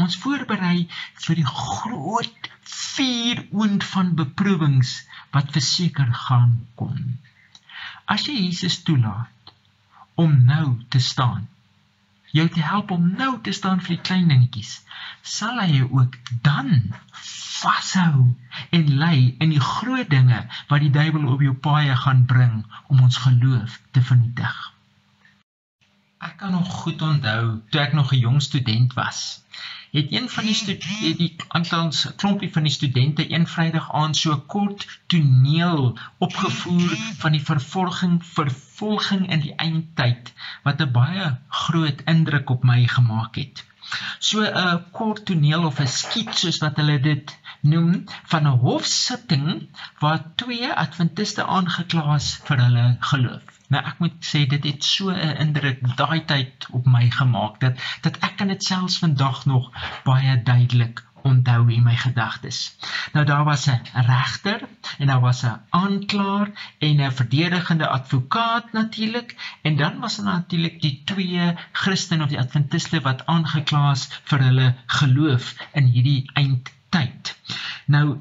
Ons 0.00 0.16
voorberei 0.22 0.86
vir 1.24 1.40
die 1.40 1.46
groot 1.46 2.50
vuuroond 2.70 3.86
van 3.92 4.14
beproewings 4.18 4.94
wat 5.34 5.52
verseker 5.54 6.10
gaan 6.26 6.54
kom. 6.80 6.98
As 8.10 8.26
jy 8.26 8.36
Jesus 8.36 8.80
toelaat 8.86 9.54
om 10.20 10.34
nou 10.46 10.66
te 10.92 11.00
staan, 11.02 11.46
jou 12.34 12.46
te 12.54 12.62
help 12.62 12.90
om 12.94 13.06
nou 13.18 13.32
te 13.42 13.54
staan 13.56 13.82
vir 13.82 13.96
die 13.96 14.04
klein 14.08 14.28
dingetjies, 14.30 14.80
sal 15.22 15.58
hy 15.62 15.70
jou 15.80 15.88
ook 16.00 16.18
dan 16.46 16.92
vashou 17.60 18.30
en 18.70 18.96
lei 19.02 19.34
in 19.38 19.50
die 19.54 19.60
groot 19.60 20.10
dinge 20.10 20.40
wat 20.68 20.82
die 20.84 20.92
duiwel 20.94 21.26
op 21.32 21.40
jou 21.44 21.54
paai 21.66 21.96
gaan 22.02 22.24
bring 22.32 22.60
om 22.86 23.00
ons 23.06 23.16
geloof 23.26 23.80
te 23.90 24.02
vernietig. 24.02 24.58
Ek 26.20 26.36
kan 26.36 26.52
nog 26.52 26.72
goed 26.82 27.02
onthou 27.02 27.44
toe 27.70 27.80
ek 27.80 27.92
nog 27.98 28.12
'n 28.12 28.24
jong 28.26 28.42
student 28.42 28.92
was. 28.94 29.20
Het 29.90 30.12
een 30.12 30.28
van 30.28 30.44
die 30.44 30.54
studente 30.54 31.16
die 31.22 31.36
aantal 31.48 31.92
klompie 32.16 32.52
van 32.52 32.62
die 32.62 32.72
studente 32.72 33.24
een 33.32 33.46
Vrydag 33.46 33.92
aand 33.92 34.16
so 34.16 34.36
kort 34.54 34.86
toneel 35.06 35.98
opgevoer 36.18 36.94
van 37.22 37.32
die 37.32 37.44
vervolging 37.44 38.20
vervolging 38.24 39.30
in 39.30 39.40
die 39.40 39.54
eindtyd 39.54 40.32
wat 40.62 40.80
'n 40.80 40.92
baie 40.92 41.38
groot 41.48 42.00
indruk 42.14 42.50
op 42.50 42.62
my 42.64 42.86
gemaak 42.86 43.34
het 43.34 43.64
so 44.28 44.42
'n 44.42 44.82
kort 44.98 45.24
toneel 45.26 45.64
of 45.70 45.80
'n 45.80 45.94
skiet 46.00 46.34
soos 46.42 46.58
wat 46.64 46.76
hulle 46.80 46.98
dit 47.00 47.36
noem 47.72 48.04
van 48.32 48.46
'n 48.46 48.60
hofsitting 48.66 49.48
waar 50.02 50.20
twee 50.42 50.72
adventiste 50.84 51.46
aangekla 51.58 52.14
is 52.14 52.28
vir 52.44 52.62
hulle 52.66 52.86
geloof. 53.12 53.42
Nou 53.70 53.82
ek 53.90 53.98
moet 54.02 54.16
sê 54.26 54.46
dit 54.52 54.64
het 54.64 54.84
so 54.84 55.10
'n 55.10 55.36
indruk 55.44 55.82
daai 55.96 56.24
tyd 56.32 56.66
op 56.78 56.86
my 56.94 57.10
gemaak 57.18 57.60
dat 57.60 57.74
dat 58.06 58.16
ek 58.28 58.36
kan 58.36 58.48
dit 58.48 58.64
selfs 58.64 58.98
vandag 59.04 59.44
nog 59.46 59.70
baie 60.04 60.42
duidelik 60.42 61.04
onthou 61.22 61.70
in 61.72 61.82
my 61.82 61.96
gedagtes. 61.96 62.76
Nou 63.12 63.24
daar 63.26 63.44
was 63.44 63.66
'n 63.66 63.80
regter 63.92 64.60
en 64.98 65.06
daar 65.06 65.20
was 65.20 65.42
'n 65.42 65.60
aanklaer 65.70 66.50
en 66.78 67.00
'n 67.00 67.12
verdedigende 67.12 67.88
advokaat 67.88 68.72
natuurlik 68.72 69.58
en 69.62 69.76
dan 69.76 69.98
was 69.98 70.16
daar 70.16 70.24
natuurlik 70.24 70.80
die 70.80 71.02
twee 71.04 71.54
Christen 71.72 72.22
of 72.22 72.28
die 72.28 72.38
Adventiste 72.38 73.00
wat 73.00 73.26
aangekla 73.26 73.90
is 73.90 74.08
vir 74.24 74.42
hulle 74.42 74.74
geloof 74.86 75.54
in 75.72 75.84
hierdie 75.84 76.30
eindtyd. 76.34 77.36
Nou 77.84 78.18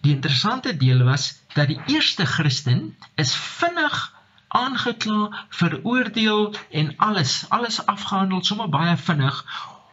die 0.00 0.14
interessante 0.14 0.76
deel 0.76 1.04
was 1.04 1.42
dat 1.54 1.66
die 1.66 1.80
eerste 1.86 2.26
Christen 2.26 2.96
is 3.14 3.34
vinnig 3.34 4.12
aangekla, 4.52 5.46
veroordeel 5.48 6.54
en 6.70 6.96
alles, 6.96 7.44
alles 7.48 7.86
afgehandel 7.86 8.44
sommer 8.44 8.68
baie 8.68 8.96
vinnig 8.96 9.44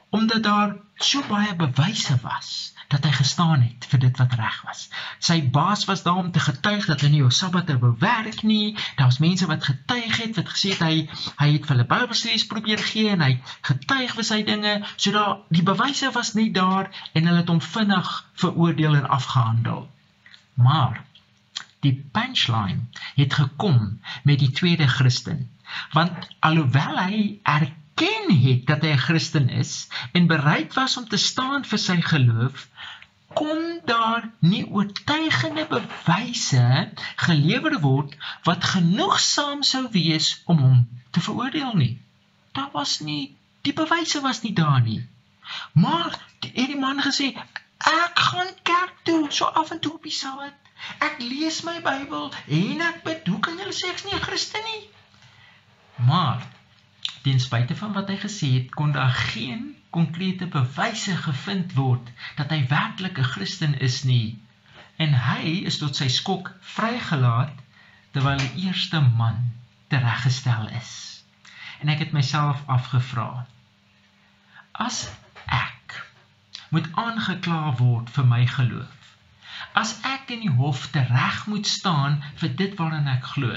omdat 0.09 0.43
daar 0.43 0.75
so 0.95 1.23
baie 1.27 1.55
bewyse 1.55 2.19
was 2.21 2.73
dat 2.89 3.03
hy 3.05 3.11
gestaan 3.13 3.61
het 3.61 3.85
vir 3.85 3.99
dit 4.01 4.17
wat 4.17 4.33
reg 4.33 4.55
was. 4.65 4.87
Sy 5.21 5.37
baas 5.53 5.85
was 5.85 6.01
daar 6.03 6.17
om 6.23 6.31
te 6.33 6.41
getuig 6.41 6.87
dat 6.89 7.03
hy 7.05 7.09
nie 7.13 7.21
op 7.23 7.35
Sabbat 7.37 7.69
wou 7.83 7.91
werk 8.01 8.41
nie. 8.41 8.73
Daar 8.97 9.11
was 9.11 9.19
mense 9.21 9.45
wat 9.51 9.67
getuig 9.67 10.17
het 10.17 10.39
wat 10.39 10.49
gesê 10.49 10.71
het 10.73 10.81
hy 10.81 10.95
hy 11.41 11.49
het 11.53 11.67
vir 11.67 11.75
hulle 11.75 11.85
Bybelstudies 11.91 12.47
probeer 12.49 12.81
gee 12.81 13.11
en 13.13 13.21
hy 13.21 13.35
getuig 13.69 14.15
vir 14.17 14.27
sy 14.31 14.39
dinge. 14.47 14.73
So 14.95 15.13
daar 15.13 15.37
die 15.53 15.65
bewyse 15.69 16.09
was 16.17 16.33
nie 16.39 16.49
daar 16.55 16.89
en 17.13 17.29
hulle 17.29 17.43
het 17.43 17.53
hom 17.53 17.61
vinnig 17.61 18.09
veroordeel 18.41 18.97
en 19.03 19.09
afgehandel. 19.19 19.85
Maar 20.57 21.03
die 21.85 21.93
punchline 22.17 22.89
het 23.15 23.37
gekom 23.37 23.99
met 24.23 24.41
die 24.41 24.51
tweede 24.51 24.87
Christen. 24.87 25.45
Want 25.93 26.31
alhoewel 26.41 26.97
hy 26.97 27.21
erken 27.43 27.78
erken 27.99 28.39
het 28.39 28.65
dat 28.67 28.81
hy 28.81 28.91
'n 28.95 28.97
Christen 28.97 29.49
is 29.49 29.87
en 30.11 30.27
bereid 30.27 30.73
was 30.73 30.97
om 30.97 31.07
te 31.07 31.17
staan 31.17 31.65
vir 31.65 31.79
sy 31.79 32.01
geloof, 32.01 32.67
kon 33.33 33.81
daar 33.85 34.29
nie 34.39 34.65
oortuigende 34.65 35.65
bewyse 35.67 36.91
gelewer 37.15 37.79
word 37.79 38.15
wat 38.43 38.63
genoegsaam 38.63 39.63
sou 39.63 39.87
wees 39.91 40.41
om 40.45 40.57
hom 40.57 40.87
te 41.09 41.21
veroordeel 41.21 41.73
nie. 41.73 42.01
Daar 42.51 42.69
was 42.71 42.99
nie 42.99 43.35
die 43.61 43.73
bewyse 43.73 44.21
was 44.21 44.41
nie 44.41 44.53
daar 44.53 44.81
nie. 44.81 45.07
Maar 45.73 46.19
het 46.39 46.67
die 46.67 46.79
man 46.79 47.01
gesê 47.01 47.35
ek 47.77 48.19
gaan 48.19 48.53
kerk 48.63 48.95
toe 49.03 49.31
so 49.31 49.45
af 49.45 49.71
en 49.71 49.79
toe 49.79 49.93
op 49.93 50.03
die 50.03 50.11
Sabbat. 50.11 50.55
Ek 50.99 51.19
lees 51.19 51.61
my 51.63 51.81
Bybel 51.81 52.31
en 52.47 52.81
ek 52.81 53.03
bid. 53.03 53.27
Hoe 53.27 53.39
kan 53.39 53.57
jy 53.57 53.71
sê 53.71 53.91
ek's 53.91 54.03
nie 54.03 54.15
'n 54.15 54.25
Christen 54.27 54.63
nie? 54.63 54.89
Maar 55.95 56.58
Ten 57.21 57.39
spyte 57.39 57.75
van 57.75 57.93
wat 57.93 58.07
hy 58.11 58.17
gesê 58.21 58.49
het, 58.53 58.69
kon 58.71 58.91
daar 58.95 59.13
geen 59.31 59.75
konkrete 59.89 60.47
bewyse 60.47 61.15
gevind 61.17 61.73
word 61.73 62.11
dat 62.37 62.51
hy 62.53 62.61
werklik 62.71 63.17
'n 63.19 63.31
Christen 63.33 63.73
is 63.79 64.03
nie. 64.03 64.39
En 64.97 65.13
hy 65.13 65.63
is 65.71 65.77
tot 65.81 65.95
sy 65.95 66.07
skok 66.07 66.51
vrygelaat 66.75 67.55
terwyl 68.11 68.37
die 68.37 68.67
eerste 68.67 69.01
man 69.01 69.51
tereggestel 69.87 70.67
is. 70.81 70.93
En 71.79 71.89
ek 71.89 71.99
het 72.05 72.11
myself 72.11 72.61
afgevra: 72.67 73.45
As 74.71 75.09
ek 75.45 75.95
moet 76.69 76.87
aangekla 76.93 77.75
word 77.79 78.09
vir 78.15 78.25
my 78.25 78.45
geloof, 78.45 79.15
as 79.73 79.95
ek 80.03 80.31
in 80.35 80.45
die 80.45 80.55
hof 80.61 80.87
tereg 80.95 81.45
moet 81.47 81.67
staan 81.67 82.21
vir 82.41 82.55
dit 82.61 82.75
waaraan 82.79 83.07
ek 83.15 83.31
glo, 83.33 83.53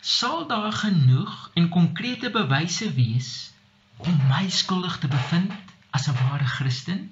sal 0.00 0.46
daar 0.46 0.72
genoeg 0.72 1.50
en 1.54 1.68
konkrete 1.68 2.30
bewyse 2.30 2.92
wees 2.94 3.52
om 3.96 4.16
my 4.28 4.48
skuldig 4.48 4.98
te 4.98 5.08
bevind 5.08 5.52
as 5.90 6.08
'n 6.08 6.18
ware 6.22 6.46
Christen? 6.46 7.10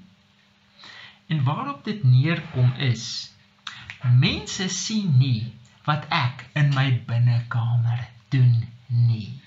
En 1.26 1.44
waarop 1.44 1.84
dit 1.84 2.04
neerkom 2.04 2.72
is 2.76 3.32
mense 4.04 4.68
sien 4.68 5.18
nie 5.18 5.52
wat 5.84 6.04
ek 6.08 6.44
in 6.52 6.72
my 6.74 6.88
binnekamer 7.06 8.08
doen 8.28 8.68
nie. 8.88 9.40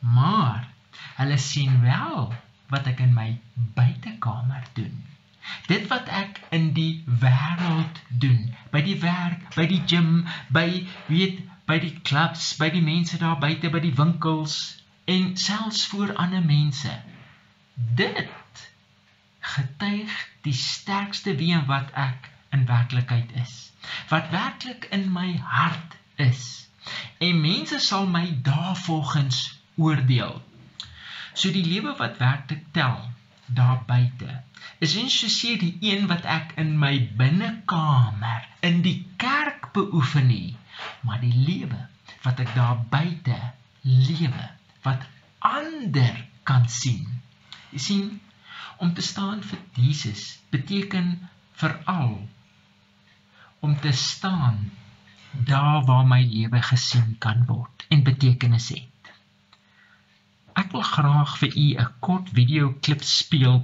Maar 0.00 0.68
hulle 1.16 1.38
sien 1.38 1.80
wel 1.80 2.32
wat 2.72 2.86
ek 2.86 3.00
in 3.04 3.12
my 3.14 3.40
buitekamer 3.76 4.64
doen. 4.76 5.04
Dit 5.66 5.88
wat 5.90 6.08
ek 6.08 6.40
in 6.54 6.70
die 6.76 7.02
wêreld 7.06 8.00
doen, 8.08 8.52
by 8.70 8.82
die 8.86 8.98
werk, 9.02 9.48
by 9.56 9.66
die 9.68 9.82
gym, 9.86 10.22
by 10.54 10.86
weet 11.08 11.42
by 11.66 11.78
die 11.82 11.94
klubs, 12.02 12.52
by 12.58 12.68
die 12.74 12.82
mense 12.82 13.18
daar 13.20 13.38
buite 13.42 13.70
by 13.70 13.80
die 13.84 13.94
winkels 13.98 14.56
en 15.10 15.36
selfs 15.38 15.86
voor 15.90 16.14
ander 16.14 16.44
mense. 16.44 16.92
Dit 17.74 18.62
getuig 19.54 20.12
die 20.46 20.54
sterkste 20.54 21.34
wie 21.38 21.52
en 21.54 21.66
wat 21.70 21.90
ek 21.98 22.30
in 22.52 22.66
werklikheid 22.66 23.30
is. 23.42 23.72
Wat 24.10 24.30
werklik 24.30 24.86
in 24.90 25.08
my 25.12 25.36
hart 25.38 25.96
is. 26.16 26.68
En 27.18 27.40
mense 27.40 27.78
sal 27.78 28.06
my 28.06 28.26
daarvolgens 28.42 29.42
oordeel. 29.74 30.42
So 31.34 31.50
die 31.50 31.64
lewe 31.66 31.94
wat 31.98 32.18
werklik 32.18 32.64
tel 32.76 32.98
daar 33.46 33.82
buite 33.86 34.42
is 34.82 34.94
nie 34.98 35.10
soseer 35.10 35.58
die 35.62 35.76
een 35.92 36.08
wat 36.10 36.24
ek 36.26 36.54
in 36.62 36.72
my 36.78 36.92
binnekamer 37.18 38.46
in 38.68 38.80
die 38.86 38.98
kerk 39.22 39.61
beoefen 39.72 40.26
nie 40.26 40.56
maar 41.00 41.20
die 41.20 41.34
lewe 41.34 41.80
wat 42.22 42.40
ek 42.44 42.52
daar 42.56 42.78
buite 42.90 43.38
lewe 43.82 44.44
wat 44.82 45.02
ander 45.38 46.14
kan 46.46 46.68
sien. 46.68 47.06
Jy 47.70 47.80
sien 47.86 48.08
om 48.82 48.92
te 48.94 49.02
staan 49.02 49.42
vir 49.46 49.60
Jesus 49.78 50.38
beteken 50.54 51.12
veral 51.58 52.14
om 53.62 53.74
te 53.80 53.92
staan 53.92 54.70
daar 55.32 55.84
waar 55.88 56.06
my 56.06 56.20
lewe 56.26 56.62
gesien 56.62 57.14
kan 57.18 57.44
word 57.48 57.86
en 57.88 58.02
betekenis 58.06 58.68
het. 58.74 59.12
Ek 60.58 60.72
wil 60.74 60.84
graag 60.84 61.38
vir 61.40 61.54
u 61.56 61.68
'n 61.84 61.92
kort 62.06 62.32
video 62.38 62.72
klip 62.84 63.02
speel 63.02 63.62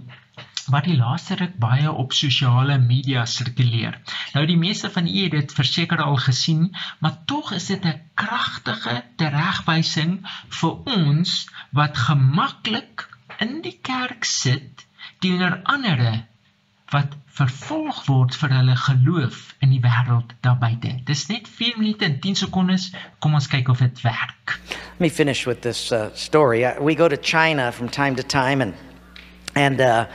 wat 0.73 0.85
die 0.89 0.97
laaste 0.97 1.37
ruk 1.41 1.57
baie 1.61 1.93
op 1.93 2.13
sosiale 2.13 2.79
media 2.79 3.25
sirkuleer. 3.27 3.99
Nou 4.35 4.47
die 4.47 4.59
meeste 4.61 4.91
van 4.91 5.07
u 5.07 5.23
het 5.23 5.37
dit 5.37 5.53
verseker 5.53 6.03
al 6.05 6.17
gesien, 6.17 6.69
maar 7.01 7.17
tog 7.27 7.53
is 7.53 7.67
dit 7.67 7.85
'n 7.85 8.01
kragtige 8.15 9.03
teregwysing 9.17 10.21
vir 10.61 10.75
ons 10.85 11.49
wat 11.73 11.97
gemaklik 11.97 13.09
in 13.39 13.61
die 13.63 13.79
kerk 13.83 14.25
sit 14.25 14.87
teenoor 15.19 15.61
ander 15.65 16.25
wat 16.91 17.17
vervolg 17.39 18.07
word 18.09 18.37
vir 18.41 18.53
hulle 18.57 18.77
geloof 18.77 19.55
in 19.63 19.71
die 19.75 19.81
wêreld 19.85 20.33
daar 20.41 20.59
buite. 20.59 20.95
Dis 21.05 21.27
net 21.29 21.49
4 21.49 21.79
minute 21.79 22.05
en 22.05 22.19
10 22.21 22.35
sekondes. 22.35 22.89
Kom 23.19 23.35
ons 23.35 23.47
kyk 23.47 23.69
of 23.69 23.79
dit 23.85 24.01
werk. 24.03 24.59
Let 24.69 25.01
me 25.01 25.11
finish 25.11 25.45
with 25.47 25.61
this 25.63 25.93
uh, 25.93 26.09
story. 26.15 26.65
Uh, 26.65 26.81
we 26.81 26.95
go 26.95 27.09
to 27.09 27.17
China 27.17 27.71
from 27.73 27.89
time 27.89 28.17
to 28.17 28.23
time 28.23 28.61
and 28.61 28.75
and 29.55 29.81
uh 29.81 30.07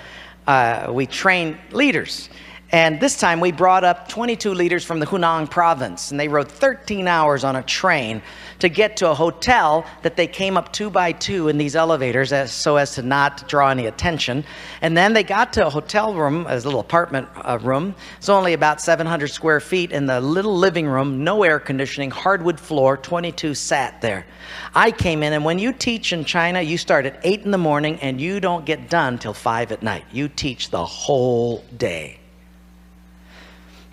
uh, 0.47 0.91
we 0.91 1.05
train 1.05 1.57
leaders. 1.71 2.29
And 2.73 2.99
this 2.99 3.15
time 3.15 3.39
we 3.39 3.51
brought 3.51 3.83
up 3.83 4.07
22 4.07 4.51
leaders 4.51 4.83
from 4.83 4.99
the 4.99 5.05
Hunan 5.05 5.47
province, 5.47 6.09
and 6.09 6.19
they 6.19 6.27
rode 6.27 6.51
13 6.51 7.07
hours 7.07 7.43
on 7.43 7.55
a 7.55 7.61
train 7.61 8.19
to 8.57 8.67
get 8.67 8.97
to 8.97 9.11
a 9.11 9.13
hotel 9.13 9.85
that 10.01 10.15
they 10.15 10.25
came 10.25 10.57
up 10.57 10.73
two 10.73 10.89
by 10.89 11.11
two 11.11 11.49
in 11.49 11.59
these 11.59 11.75
elevators 11.75 12.33
as, 12.33 12.51
so 12.51 12.77
as 12.77 12.95
to 12.95 13.03
not 13.03 13.47
draw 13.47 13.69
any 13.69 13.85
attention. 13.85 14.43
And 14.81 14.97
then 14.97 15.13
they 15.13 15.21
got 15.21 15.53
to 15.53 15.67
a 15.67 15.69
hotel 15.69 16.15
room, 16.15 16.47
a 16.49 16.55
little 16.55 16.79
apartment 16.79 17.27
uh, 17.35 17.59
room. 17.61 17.93
It's 18.17 18.27
only 18.27 18.53
about 18.53 18.81
700 18.81 19.27
square 19.27 19.59
feet 19.59 19.91
in 19.91 20.07
the 20.07 20.19
little 20.19 20.57
living 20.57 20.87
room, 20.87 21.23
no 21.23 21.43
air 21.43 21.59
conditioning, 21.59 22.09
hardwood 22.09 22.59
floor, 22.59 22.97
22 22.97 23.53
sat 23.53 24.01
there. 24.01 24.25
I 24.73 24.89
came 24.89 25.21
in, 25.21 25.33
and 25.33 25.45
when 25.45 25.59
you 25.59 25.73
teach 25.73 26.11
in 26.11 26.25
China, 26.25 26.59
you 26.59 26.79
start 26.79 27.05
at 27.05 27.19
8 27.21 27.41
in 27.41 27.51
the 27.51 27.59
morning 27.59 27.99
and 27.99 28.19
you 28.19 28.39
don't 28.39 28.65
get 28.65 28.89
done 28.89 29.19
till 29.19 29.35
5 29.35 29.71
at 29.71 29.83
night. 29.83 30.05
You 30.11 30.27
teach 30.27 30.71
the 30.71 30.83
whole 30.83 31.63
day. 31.77 32.17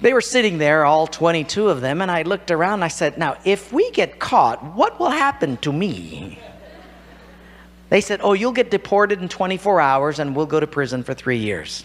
They 0.00 0.14
were 0.14 0.22
sitting 0.22 0.58
there, 0.58 0.86
all 0.86 1.06
22 1.06 1.68
of 1.68 1.82
them, 1.82 2.00
and 2.00 2.10
I 2.10 2.22
looked 2.22 2.50
around 2.50 2.74
and 2.74 2.84
I 2.84 2.88
said, 2.88 3.18
Now, 3.18 3.36
if 3.44 3.72
we 3.72 3.90
get 3.90 4.18
caught, 4.18 4.64
what 4.74 4.98
will 4.98 5.10
happen 5.10 5.58
to 5.58 5.72
me? 5.72 6.38
They 7.90 8.00
said, 8.00 8.20
Oh, 8.22 8.32
you'll 8.32 8.52
get 8.52 8.70
deported 8.70 9.20
in 9.20 9.28
24 9.28 9.80
hours 9.80 10.18
and 10.18 10.34
we'll 10.34 10.46
go 10.46 10.60
to 10.60 10.66
prison 10.66 11.02
for 11.02 11.12
three 11.12 11.38
years. 11.38 11.84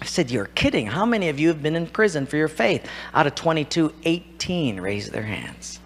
I 0.00 0.06
said, 0.06 0.30
You're 0.30 0.46
kidding. 0.46 0.86
How 0.86 1.04
many 1.04 1.28
of 1.28 1.38
you 1.38 1.48
have 1.48 1.62
been 1.62 1.76
in 1.76 1.86
prison 1.86 2.24
for 2.24 2.36
your 2.36 2.48
faith? 2.48 2.88
Out 3.12 3.26
of 3.26 3.34
22, 3.34 3.92
18 4.04 4.80
raised 4.80 5.12
their 5.12 5.22
hands. 5.22 5.80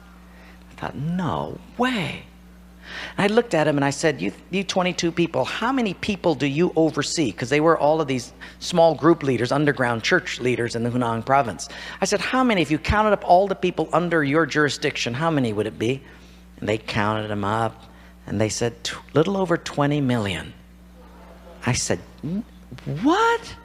I 0.70 0.80
thought, 0.80 0.94
No 0.94 1.58
way. 1.76 2.22
I 3.18 3.26
looked 3.26 3.54
at 3.54 3.66
him 3.66 3.76
and 3.76 3.84
I 3.84 3.90
said, 3.90 4.20
you, 4.20 4.32
you 4.50 4.64
22 4.64 5.12
people, 5.12 5.44
how 5.44 5.72
many 5.72 5.94
people 5.94 6.34
do 6.34 6.46
you 6.46 6.72
oversee? 6.76 7.30
Because 7.30 7.50
they 7.50 7.60
were 7.60 7.78
all 7.78 8.00
of 8.00 8.08
these 8.08 8.32
small 8.58 8.94
group 8.94 9.22
leaders, 9.22 9.52
underground 9.52 10.02
church 10.02 10.40
leaders 10.40 10.76
in 10.76 10.82
the 10.82 10.90
Hunan 10.90 11.24
province. 11.24 11.68
I 12.00 12.04
said, 12.04 12.20
How 12.20 12.44
many, 12.44 12.62
if 12.62 12.70
you 12.70 12.78
counted 12.78 13.12
up 13.12 13.28
all 13.28 13.46
the 13.46 13.54
people 13.54 13.88
under 13.92 14.22
your 14.22 14.46
jurisdiction, 14.46 15.14
how 15.14 15.30
many 15.30 15.52
would 15.52 15.66
it 15.66 15.78
be? 15.78 16.02
And 16.60 16.68
they 16.68 16.78
counted 16.78 17.28
them 17.28 17.44
up 17.44 17.84
and 18.26 18.40
they 18.40 18.48
said, 18.48 18.74
Little 19.14 19.36
over 19.36 19.56
20 19.56 20.00
million. 20.00 20.52
I 21.64 21.72
said, 21.72 22.00
What? 23.02 23.56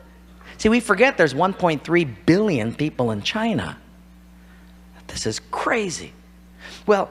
See, 0.58 0.70
we 0.70 0.80
forget 0.80 1.18
there's 1.18 1.34
1.3 1.34 2.16
billion 2.26 2.76
people 2.76 3.12
in 3.12 3.22
China. 3.22 3.78
This 5.08 5.26
is 5.26 5.40
crazy. 5.52 6.14
Well, 6.86 7.10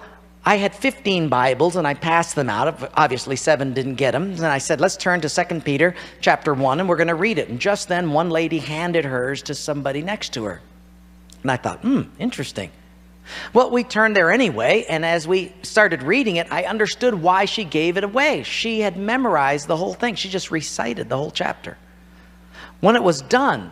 I 0.50 0.56
had 0.56 0.74
15 0.74 1.28
Bibles 1.28 1.76
and 1.76 1.86
I 1.86 1.94
passed 1.94 2.34
them 2.34 2.50
out. 2.50 2.90
Obviously, 2.96 3.36
seven 3.36 3.72
didn't 3.72 3.94
get 3.94 4.10
them. 4.10 4.32
And 4.32 4.46
I 4.46 4.58
said, 4.58 4.80
let's 4.80 4.96
turn 4.96 5.20
to 5.20 5.28
2 5.28 5.60
Peter 5.60 5.94
chapter 6.20 6.52
1 6.52 6.80
and 6.80 6.88
we're 6.88 6.96
going 6.96 7.06
to 7.06 7.14
read 7.14 7.38
it. 7.38 7.48
And 7.48 7.60
just 7.60 7.86
then, 7.86 8.10
one 8.12 8.30
lady 8.30 8.58
handed 8.58 9.04
hers 9.04 9.42
to 9.42 9.54
somebody 9.54 10.02
next 10.02 10.32
to 10.32 10.42
her. 10.42 10.60
And 11.42 11.52
I 11.52 11.56
thought, 11.56 11.82
hmm, 11.82 12.02
interesting. 12.18 12.72
Well, 13.52 13.70
we 13.70 13.84
turned 13.84 14.16
there 14.16 14.32
anyway, 14.32 14.86
and 14.88 15.06
as 15.06 15.28
we 15.28 15.52
started 15.62 16.02
reading 16.02 16.34
it, 16.34 16.48
I 16.50 16.64
understood 16.64 17.14
why 17.14 17.44
she 17.44 17.62
gave 17.62 17.96
it 17.96 18.02
away. 18.02 18.42
She 18.42 18.80
had 18.80 18.96
memorized 18.96 19.68
the 19.68 19.76
whole 19.76 19.94
thing, 19.94 20.16
she 20.16 20.28
just 20.28 20.50
recited 20.50 21.08
the 21.08 21.16
whole 21.16 21.30
chapter. 21.30 21.78
When 22.80 22.96
it 22.96 23.04
was 23.04 23.22
done, 23.22 23.70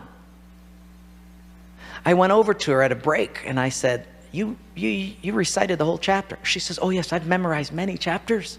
I 2.04 2.14
went 2.14 2.32
over 2.32 2.54
to 2.54 2.70
her 2.70 2.82
at 2.82 2.92
a 2.92 2.94
break 2.94 3.42
and 3.44 3.58
I 3.58 3.70
said, 3.70 4.06
you, 4.32 4.56
you, 4.74 5.14
you 5.22 5.32
recited 5.32 5.78
the 5.78 5.84
whole 5.84 5.98
chapter. 5.98 6.38
She 6.42 6.60
says, 6.60 6.78
Oh, 6.80 6.90
yes, 6.90 7.12
I've 7.12 7.26
memorized 7.26 7.72
many 7.72 7.96
chapters. 7.96 8.58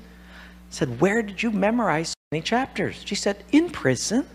I 0.69 0.73
said, 0.73 0.99
Where 0.99 1.21
did 1.21 1.41
you 1.41 1.51
memorize 1.51 2.09
so 2.09 2.15
many 2.31 2.41
chapters? 2.41 3.01
She 3.05 3.15
said, 3.15 3.43
In 3.51 3.69
prison. 3.69 4.25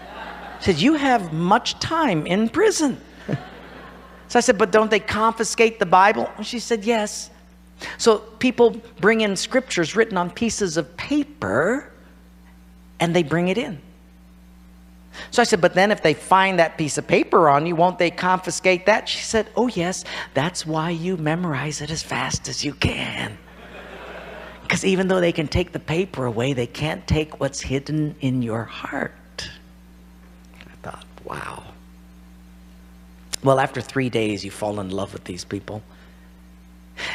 I 0.00 0.60
said, 0.60 0.76
You 0.80 0.94
have 0.94 1.32
much 1.32 1.78
time 1.80 2.26
in 2.26 2.48
prison. 2.48 3.00
so 4.28 4.38
I 4.38 4.40
said, 4.40 4.58
But 4.58 4.70
don't 4.70 4.90
they 4.90 5.00
confiscate 5.00 5.78
the 5.78 5.86
Bible? 5.86 6.30
She 6.42 6.58
said, 6.58 6.84
Yes. 6.84 7.30
So 7.98 8.18
people 8.38 8.80
bring 9.00 9.20
in 9.20 9.36
scriptures 9.36 9.96
written 9.96 10.16
on 10.16 10.30
pieces 10.30 10.76
of 10.76 10.96
paper 10.96 11.90
and 13.00 13.14
they 13.14 13.22
bring 13.22 13.48
it 13.48 13.58
in. 13.58 13.80
So 15.30 15.42
I 15.42 15.44
said, 15.44 15.60
But 15.60 15.74
then 15.74 15.90
if 15.90 16.02
they 16.02 16.14
find 16.14 16.58
that 16.58 16.78
piece 16.78 16.98
of 16.98 17.06
paper 17.06 17.48
on 17.48 17.66
you, 17.66 17.76
won't 17.76 17.98
they 17.98 18.10
confiscate 18.10 18.86
that? 18.86 19.08
She 19.08 19.22
said, 19.22 19.48
Oh, 19.56 19.68
yes, 19.68 20.04
that's 20.34 20.66
why 20.66 20.90
you 20.90 21.16
memorize 21.16 21.80
it 21.80 21.90
as 21.90 22.02
fast 22.02 22.48
as 22.48 22.64
you 22.64 22.74
can. 22.74 23.38
Because 24.62 24.84
even 24.84 25.08
though 25.08 25.20
they 25.20 25.32
can 25.32 25.46
take 25.46 25.72
the 25.72 25.78
paper 25.78 26.24
away, 26.24 26.52
they 26.52 26.66
can't 26.66 27.06
take 27.06 27.38
what's 27.38 27.60
hidden 27.60 28.16
in 28.20 28.42
your 28.42 28.64
heart. 28.64 29.12
I 30.58 30.74
thought, 30.82 31.04
wow. 31.22 31.62
Well, 33.42 33.60
after 33.60 33.82
three 33.82 34.08
days, 34.08 34.42
you 34.42 34.50
fall 34.50 34.80
in 34.80 34.88
love 34.88 35.12
with 35.12 35.24
these 35.24 35.44
people. 35.44 35.82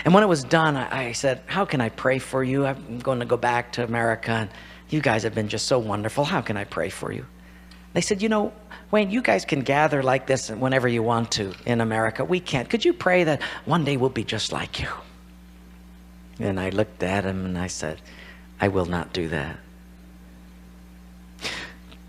And 0.05 0.13
when 0.13 0.23
it 0.23 0.27
was 0.27 0.43
done, 0.43 0.75
I, 0.77 1.11
said, 1.13 1.41
How 1.47 1.65
can 1.65 1.81
I 1.81 1.89
pray 1.89 2.19
for 2.19 2.43
you? 2.43 2.65
I'm 2.65 2.99
going 2.99 3.19
to 3.19 3.25
go 3.25 3.37
back 3.37 3.71
to 3.73 3.83
America, 3.83 4.31
and 4.31 4.49
you 4.89 5.01
guys 5.01 5.23
have 5.23 5.33
been 5.33 5.47
just 5.47 5.67
so 5.67 5.79
wonderful. 5.79 6.25
How 6.25 6.41
can 6.41 6.55
I 6.55 6.65
pray 6.65 6.89
for 6.89 7.11
you? 7.11 7.25
They 7.93 8.01
said, 8.01 8.21
You 8.21 8.29
know, 8.29 8.53
Wayne, 8.91 9.11
you 9.11 9.21
guys 9.21 9.45
can 9.45 9.61
gather 9.61 10.01
like 10.03 10.27
this 10.27 10.49
whenever 10.49 10.87
you 10.87 11.03
want 11.03 11.31
to 11.33 11.53
in 11.65 11.81
America. 11.81 12.23
We 12.25 12.39
can't. 12.39 12.69
Could 12.69 12.85
you 12.85 12.93
pray 12.93 13.23
that 13.25 13.41
one 13.65 13.83
day 13.83 13.97
we'll 13.97 14.09
be 14.09 14.23
just 14.23 14.51
like 14.51 14.79
you? 14.79 14.89
And 16.39 16.59
I 16.59 16.69
looked 16.69 17.03
at 17.03 17.25
him 17.25 17.45
and 17.45 17.57
I 17.57 17.67
said, 17.67 18.01
I 18.61 18.69
will 18.69 18.85
not 18.85 19.13
do 19.13 19.29
that. 19.29 19.57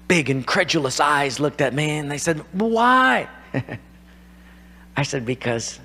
Big, 0.08 0.28
incredulous 0.28 0.98
eyes 0.98 1.38
looked 1.38 1.60
at 1.60 1.72
me 1.72 1.98
and 1.98 2.10
they 2.10 2.18
said, 2.18 2.38
Why? 2.52 3.28
I 4.96 5.02
said, 5.02 5.24
Because 5.24 5.78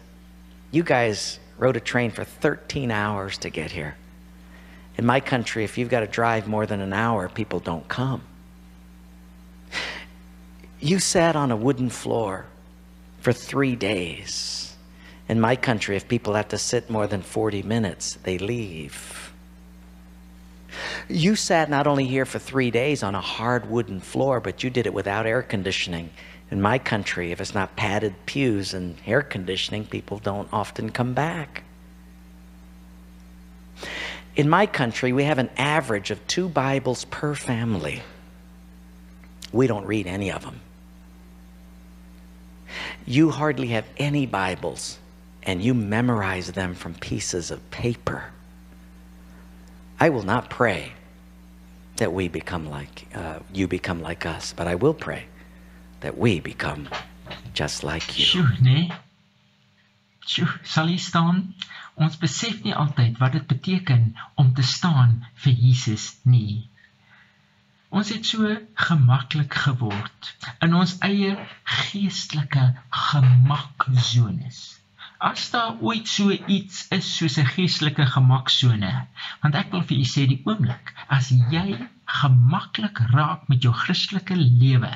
you 0.72 0.84
guys 0.84 1.40
rode 1.58 1.78
a 1.78 1.80
train 1.80 2.12
for 2.12 2.24
13 2.24 2.92
hours 2.92 3.38
to 3.40 3.50
get 3.50 3.72
here. 3.72 3.96
In 4.98 5.06
my 5.06 5.20
country, 5.20 5.64
if 5.64 5.78
you've 5.78 5.90
got 5.90 6.02
to 6.02 6.08
drive 6.08 6.48
more 6.48 6.66
than 6.66 6.82
an 6.82 6.94
hour, 6.94 7.30
people 7.30 7.60
don't 7.60 7.88
come. 7.88 8.22
You 10.86 11.00
sat 11.00 11.36
on 11.36 11.50
a 11.50 11.56
wooden 11.56 11.90
floor 11.90 12.46
for 13.22 13.34
three 13.34 13.76
days. 13.76 14.76
In 15.28 15.42
my 15.42 15.56
country, 15.56 15.96
if 15.96 16.08
people 16.08 16.36
have 16.36 16.50
to 16.50 16.60
sit 16.60 16.92
more 16.92 17.08
than 17.08 17.24
40 17.24 17.64
minutes, 17.64 18.20
they 18.22 18.38
leave. 18.38 19.34
You 21.10 21.36
sat 21.36 21.72
not 21.72 21.88
only 21.88 22.06
here 22.06 22.24
for 22.24 22.38
three 22.38 22.70
days 22.70 23.02
on 23.02 23.16
a 23.16 23.20
hard 23.20 23.68
wooden 23.68 24.00
floor, 24.00 24.40
but 24.40 24.64
you 24.64 24.70
did 24.70 24.86
it 24.86 24.94
without 24.94 25.26
air 25.26 25.42
conditioning. 25.42 26.12
In 26.52 26.62
my 26.62 26.78
country, 26.78 27.32
if 27.32 27.42
it's 27.42 27.56
not 27.56 27.76
padded 27.76 28.14
pews 28.28 28.76
and 28.76 28.96
air 29.08 29.24
conditioning, 29.24 29.88
people 29.88 30.20
don't 30.20 30.48
often 30.54 30.92
come 30.92 31.16
back. 31.16 31.64
In 34.36 34.48
my 34.48 34.68
country, 34.68 35.14
we 35.14 35.24
have 35.24 35.40
an 35.40 35.50
average 35.58 36.12
of 36.12 36.28
two 36.28 36.48
Bibles 36.48 37.06
per 37.06 37.34
family. 37.34 38.04
We 39.52 39.66
don't 39.66 39.88
read 39.88 40.06
any 40.06 40.32
of 40.32 40.44
them. 40.44 40.62
You 43.06 43.32
hardly 43.32 43.68
have 43.70 43.86
any 43.98 44.26
Bibles, 44.26 44.98
and 45.44 45.62
you 45.62 45.74
memorize 45.74 46.52
them 46.52 46.76
from 46.76 46.94
pieces 46.96 47.52
of 47.52 47.70
paper. 47.72 48.32
I 50.00 50.10
will 50.10 50.24
not 50.24 50.50
pray 50.50 50.94
that 51.98 52.12
we 52.12 52.28
become 52.28 52.70
like 52.70 53.08
uh, 53.16 53.40
you 53.54 53.68
become 53.68 54.02
like 54.02 54.26
us, 54.26 54.54
but 54.54 54.68
I 54.68 54.76
will 54.76 54.94
pray 54.94 55.26
that 56.02 56.18
we 56.18 56.40
become 56.40 56.90
just 57.54 57.84
like 57.84 58.20
you. 58.20 58.26
Sjoe, 58.26 58.62
nee. 58.62 58.92
Sjoe, 60.28 60.52
sal 60.64 60.90
jy 60.90 60.98
staan? 60.98 61.54
Ons 61.96 62.18
besef 62.20 62.60
nie 62.66 62.76
altyd 62.76 63.20
wat 63.22 63.38
dit 63.38 63.48
beteken 63.48 64.10
om 64.36 64.54
te 64.54 64.64
staan 64.64 65.22
vir 65.44 65.54
Jesus 65.54 66.18
nie. 66.26 66.68
Ons 67.90 68.10
het 68.10 68.26
so 68.26 68.50
gemaklik 68.88 69.54
geword 69.66 70.32
in 70.66 70.74
ons 70.74 70.96
eie 71.06 71.36
geestelike 71.64 72.64
gemaksones. 72.90 74.62
As 75.18 75.50
daar 75.54 75.78
ooit 75.80 76.08
so 76.08 76.32
iets 76.32 76.88
is 76.98 77.08
soos 77.18 77.38
'n 77.38 77.52
geestelike 77.56 78.06
gemaksone, 78.16 78.94
want 79.42 79.56
ek 79.56 79.72
wil 79.72 79.84
vir 79.90 79.98
u 79.98 80.08
sê 80.14 80.26
die 80.28 80.42
oomblik 80.46 80.94
as 81.18 81.30
jy 81.30 81.78
gemaklik 82.06 83.00
raak 83.14 83.48
met 83.48 83.62
jou 83.64 83.74
Christelike 83.74 84.36
lewe, 84.36 84.92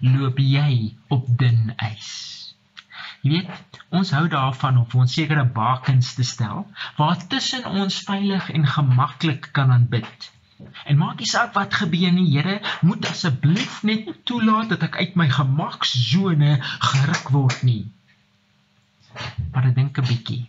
loop 0.00 0.38
jy 0.38 0.96
op 1.08 1.26
dun 1.38 1.74
ys. 1.90 2.10
Jy 3.22 3.30
weet, 3.30 3.80
ons 3.90 4.10
hou 4.14 4.26
daarvan 4.28 4.76
om 4.78 5.00
ons 5.00 5.14
sekere 5.14 5.44
bakens 5.44 6.14
te 6.14 6.24
stel 6.24 6.66
waar 6.98 7.26
tussen 7.28 7.64
ons 7.66 8.02
veilig 8.10 8.50
en 8.50 8.66
gemaklik 8.66 9.48
kan 9.52 9.72
aanbid. 9.74 10.30
En 10.84 10.98
maak 10.98 11.18
nie 11.22 11.28
saak 11.30 11.52
wat 11.54 11.74
gebeur 11.74 12.12
nie, 12.12 12.26
Here, 12.34 12.60
moet 12.82 13.06
asseblief 13.06 13.82
net 13.82 14.10
toelaat 14.26 14.72
dat 14.74 14.86
ek 14.88 14.96
uit 14.96 15.18
my 15.20 15.28
gemaksone 15.30 16.56
geruk 16.62 17.30
word 17.34 17.62
nie. 17.62 17.84
Maar 19.52 19.70
ek 19.70 19.76
dink 19.78 19.98
'n 19.98 20.08
bietjie. 20.08 20.44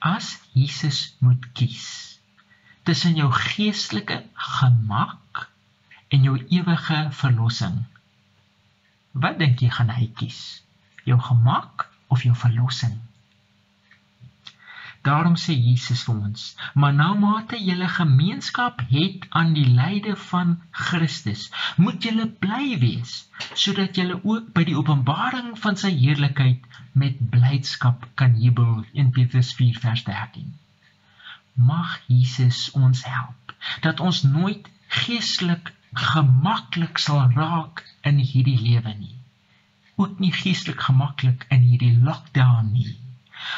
As 0.00 0.38
Jesus 0.52 1.14
moet 1.18 1.52
kies 1.52 2.18
tussen 2.82 3.14
jou 3.14 3.30
geestelike 3.32 4.24
gemak 4.34 5.48
en 6.10 6.22
jou 6.22 6.36
ewige 6.50 7.08
verlossing, 7.10 7.86
Wat 9.12 9.36
dink 9.38 9.60
jy 9.60 9.68
gaan 9.68 9.92
hy 9.92 10.06
kies? 10.16 10.62
Jou 11.04 11.18
gemak 11.20 11.88
of 12.08 12.22
jou 12.24 12.32
verlossing? 12.36 12.94
Daarom 15.02 15.34
sê 15.34 15.54
Jesus 15.58 16.02
vir 16.06 16.14
ons: 16.14 16.42
"Maar 16.74 16.92
nou 16.94 17.14
mate 17.18 17.58
julle 17.68 17.88
gemeenskap 17.88 18.82
het 18.90 19.26
aan 19.40 19.52
die 19.56 19.66
lyde 19.78 20.14
van 20.16 20.52
Christus, 20.70 21.50
moet 21.76 22.06
julle 22.06 22.26
bly 22.44 22.78
wees, 22.84 23.14
sodat 23.64 23.98
julle 23.98 24.20
ook 24.22 24.52
by 24.58 24.64
die 24.70 24.76
openbaring 24.78 25.58
van 25.64 25.80
sy 25.82 25.90
heerlikheid 25.96 26.78
met 26.92 27.18
blydskap 27.34 28.06
kan 28.14 28.38
jubel." 28.44 28.84
In 28.92 29.10
Petrus 29.10 29.52
4 29.58 29.82
vers 29.86 30.04
13. 30.04 30.54
Mag 31.72 31.98
Jesus 32.06 32.70
ons 32.70 33.04
help 33.04 33.56
dat 33.80 34.00
ons 34.00 34.22
nooit 34.22 34.70
geestelik 35.02 35.74
gemaklik 35.92 36.98
sal 36.98 37.26
raak 37.34 37.82
in 38.02 38.22
hierdie 38.22 38.60
lewe 38.60 38.94
nie. 38.94 39.16
Ook 39.96 40.18
nie 40.18 40.32
geestelik 40.32 40.80
gemaklik 40.80 41.46
in 41.50 41.66
hierdie 41.66 41.96
lockdown 41.98 42.70
nie. 42.72 43.01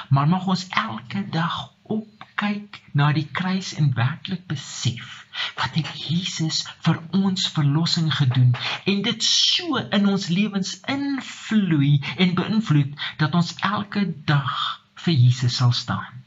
Maar 0.08 0.28
mag 0.28 0.46
ons 0.46 0.66
elke 0.68 1.24
dag 1.30 1.58
opkyk 1.82 2.80
na 2.92 3.12
die 3.12 3.28
kruis 3.40 3.74
en 3.80 3.92
werklik 3.94 4.46
besef 4.50 5.20
wat 5.58 5.74
het 5.74 5.90
Jesus 5.98 6.62
vir 6.86 7.00
ons 7.18 7.48
verlossing 7.56 8.10
gedoen 8.14 8.54
en 8.90 9.02
dit 9.02 9.26
so 9.26 9.80
in 9.98 10.06
ons 10.10 10.28
lewens 10.30 10.76
invloei 10.94 11.98
en 12.16 12.34
beïnvloed 12.38 12.94
dat 13.22 13.34
ons 13.34 13.54
elke 13.70 14.06
dag 14.30 14.58
vir 15.04 15.14
Jesus 15.14 15.56
sal 15.60 15.72
staan. 15.72 16.22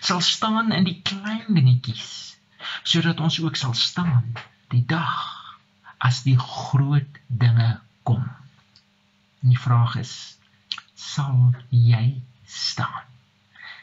Sal 0.00 0.20
staan 0.20 0.72
in 0.76 0.84
die 0.84 1.00
klein 1.02 1.48
dingetjies 1.56 2.10
sodat 2.84 3.20
ons 3.20 3.40
ook 3.40 3.56
sal 3.56 3.74
staan 3.74 4.34
die 4.70 4.84
dag 4.86 5.16
as 5.98 6.22
die 6.24 6.36
groot 6.38 7.20
dinge 7.26 7.70
kom. 8.04 8.22
En 9.40 9.54
die 9.54 9.60
vraag 9.60 9.96
is 10.00 10.12
sal 10.94 11.54
jy 11.72 12.20
staan? 12.50 13.06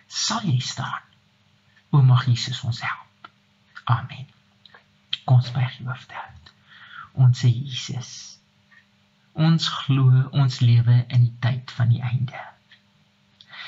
Sal 0.08 0.46
jy 0.48 0.60
staan? 0.60 1.04
O 1.90 2.02
mag 2.02 2.26
Jesus 2.28 2.64
ons 2.68 2.82
help. 2.82 3.30
Amen. 3.84 4.28
Kom 5.26 5.40
ons 5.40 5.52
buig 5.56 5.78
die 5.78 5.88
hoofde. 5.88 6.26
Ons 7.18 7.44
sê 7.44 7.52
Jesus. 7.52 8.12
Ons 9.34 9.70
glo 9.84 10.28
ons 10.34 10.60
lewe 10.64 11.00
in 11.14 11.28
die 11.28 11.36
tyd 11.44 11.72
van 11.78 11.92
die 11.94 12.04
einde. 12.04 12.44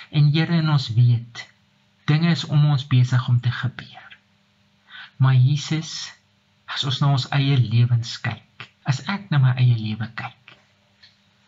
En 0.09 0.31
Here 0.33 0.59
en 0.59 0.71
ons 0.73 0.89
weet 0.97 1.45
dinge 2.09 2.31
is 2.33 2.45
om 2.45 2.63
ons 2.71 2.88
besig 2.89 3.27
om 3.29 3.39
te 3.39 3.51
gebeur. 3.53 4.17
Maar 5.17 5.35
Jesus 5.35 6.09
as 6.69 6.85
ons 6.89 6.99
na 7.01 7.12
ons 7.15 7.27
eie 7.35 7.57
lewens 7.57 8.15
kyk, 8.25 8.67
as 8.89 9.01
ek 9.13 9.29
na 9.33 9.39
my 9.41 9.53
eie 9.62 9.77
lewe 9.77 10.07
kyk, 10.19 10.55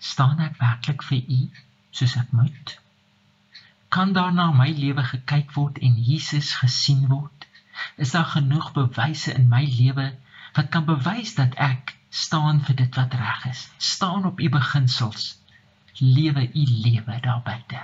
staan 0.02 0.42
ek 0.44 0.58
werklik 0.62 1.06
vir 1.08 1.22
U 1.22 1.42
soos 1.94 2.16
ek 2.22 2.34
moet? 2.38 2.78
Kan 3.92 4.14
daar 4.16 4.32
na 4.34 4.52
my 4.56 4.70
lewe 4.72 5.04
gekyk 5.04 5.52
word 5.58 5.80
en 5.84 5.98
Jesus 6.00 6.54
gesien 6.56 7.08
word? 7.12 7.48
Is 8.00 8.14
daar 8.16 8.30
genoeg 8.32 8.72
bewyse 8.72 9.34
in 9.36 9.50
my 9.52 9.66
lewe 9.68 10.14
wat 10.56 10.70
kan 10.72 10.86
bewys 10.88 11.36
dat 11.36 11.58
ek 11.60 11.96
staan 12.10 12.62
vir 12.64 12.78
dit 12.84 12.96
wat 12.96 13.14
reg 13.20 13.46
is? 13.52 13.68
Staan 13.78 14.26
op 14.30 14.40
U 14.40 14.50
beginsels. 14.50 15.36
Lewe 16.00 16.48
U 16.48 16.64
lewe 16.88 17.20
daar 17.20 17.44
buite. 17.44 17.84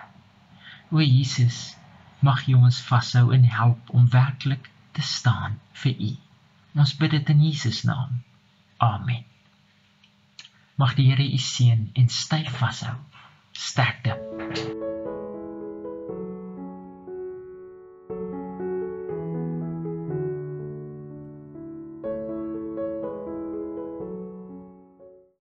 O 0.92 1.04
Jesus, 1.04 1.76
mag 2.24 2.48
U 2.48 2.56
ons 2.56 2.80
vashou 2.88 3.34
en 3.36 3.44
help 3.44 3.92
om 3.92 4.08
werklik 4.10 4.72
te 4.96 5.04
staan 5.04 5.60
vir 5.84 6.00
U. 6.00 6.12
Ons 6.80 6.96
bid 6.96 7.12
dit 7.12 7.36
in 7.36 7.44
Jesus 7.50 7.84
naam. 7.84 8.24
Amen. 8.78 9.26
Mag 10.78 10.96
die 10.96 11.10
Here 11.10 11.26
u 11.26 11.38
seën 11.38 11.90
en 11.94 12.10
styf 12.10 12.60
vashou. 12.62 12.96
Sterkte. 13.52 14.87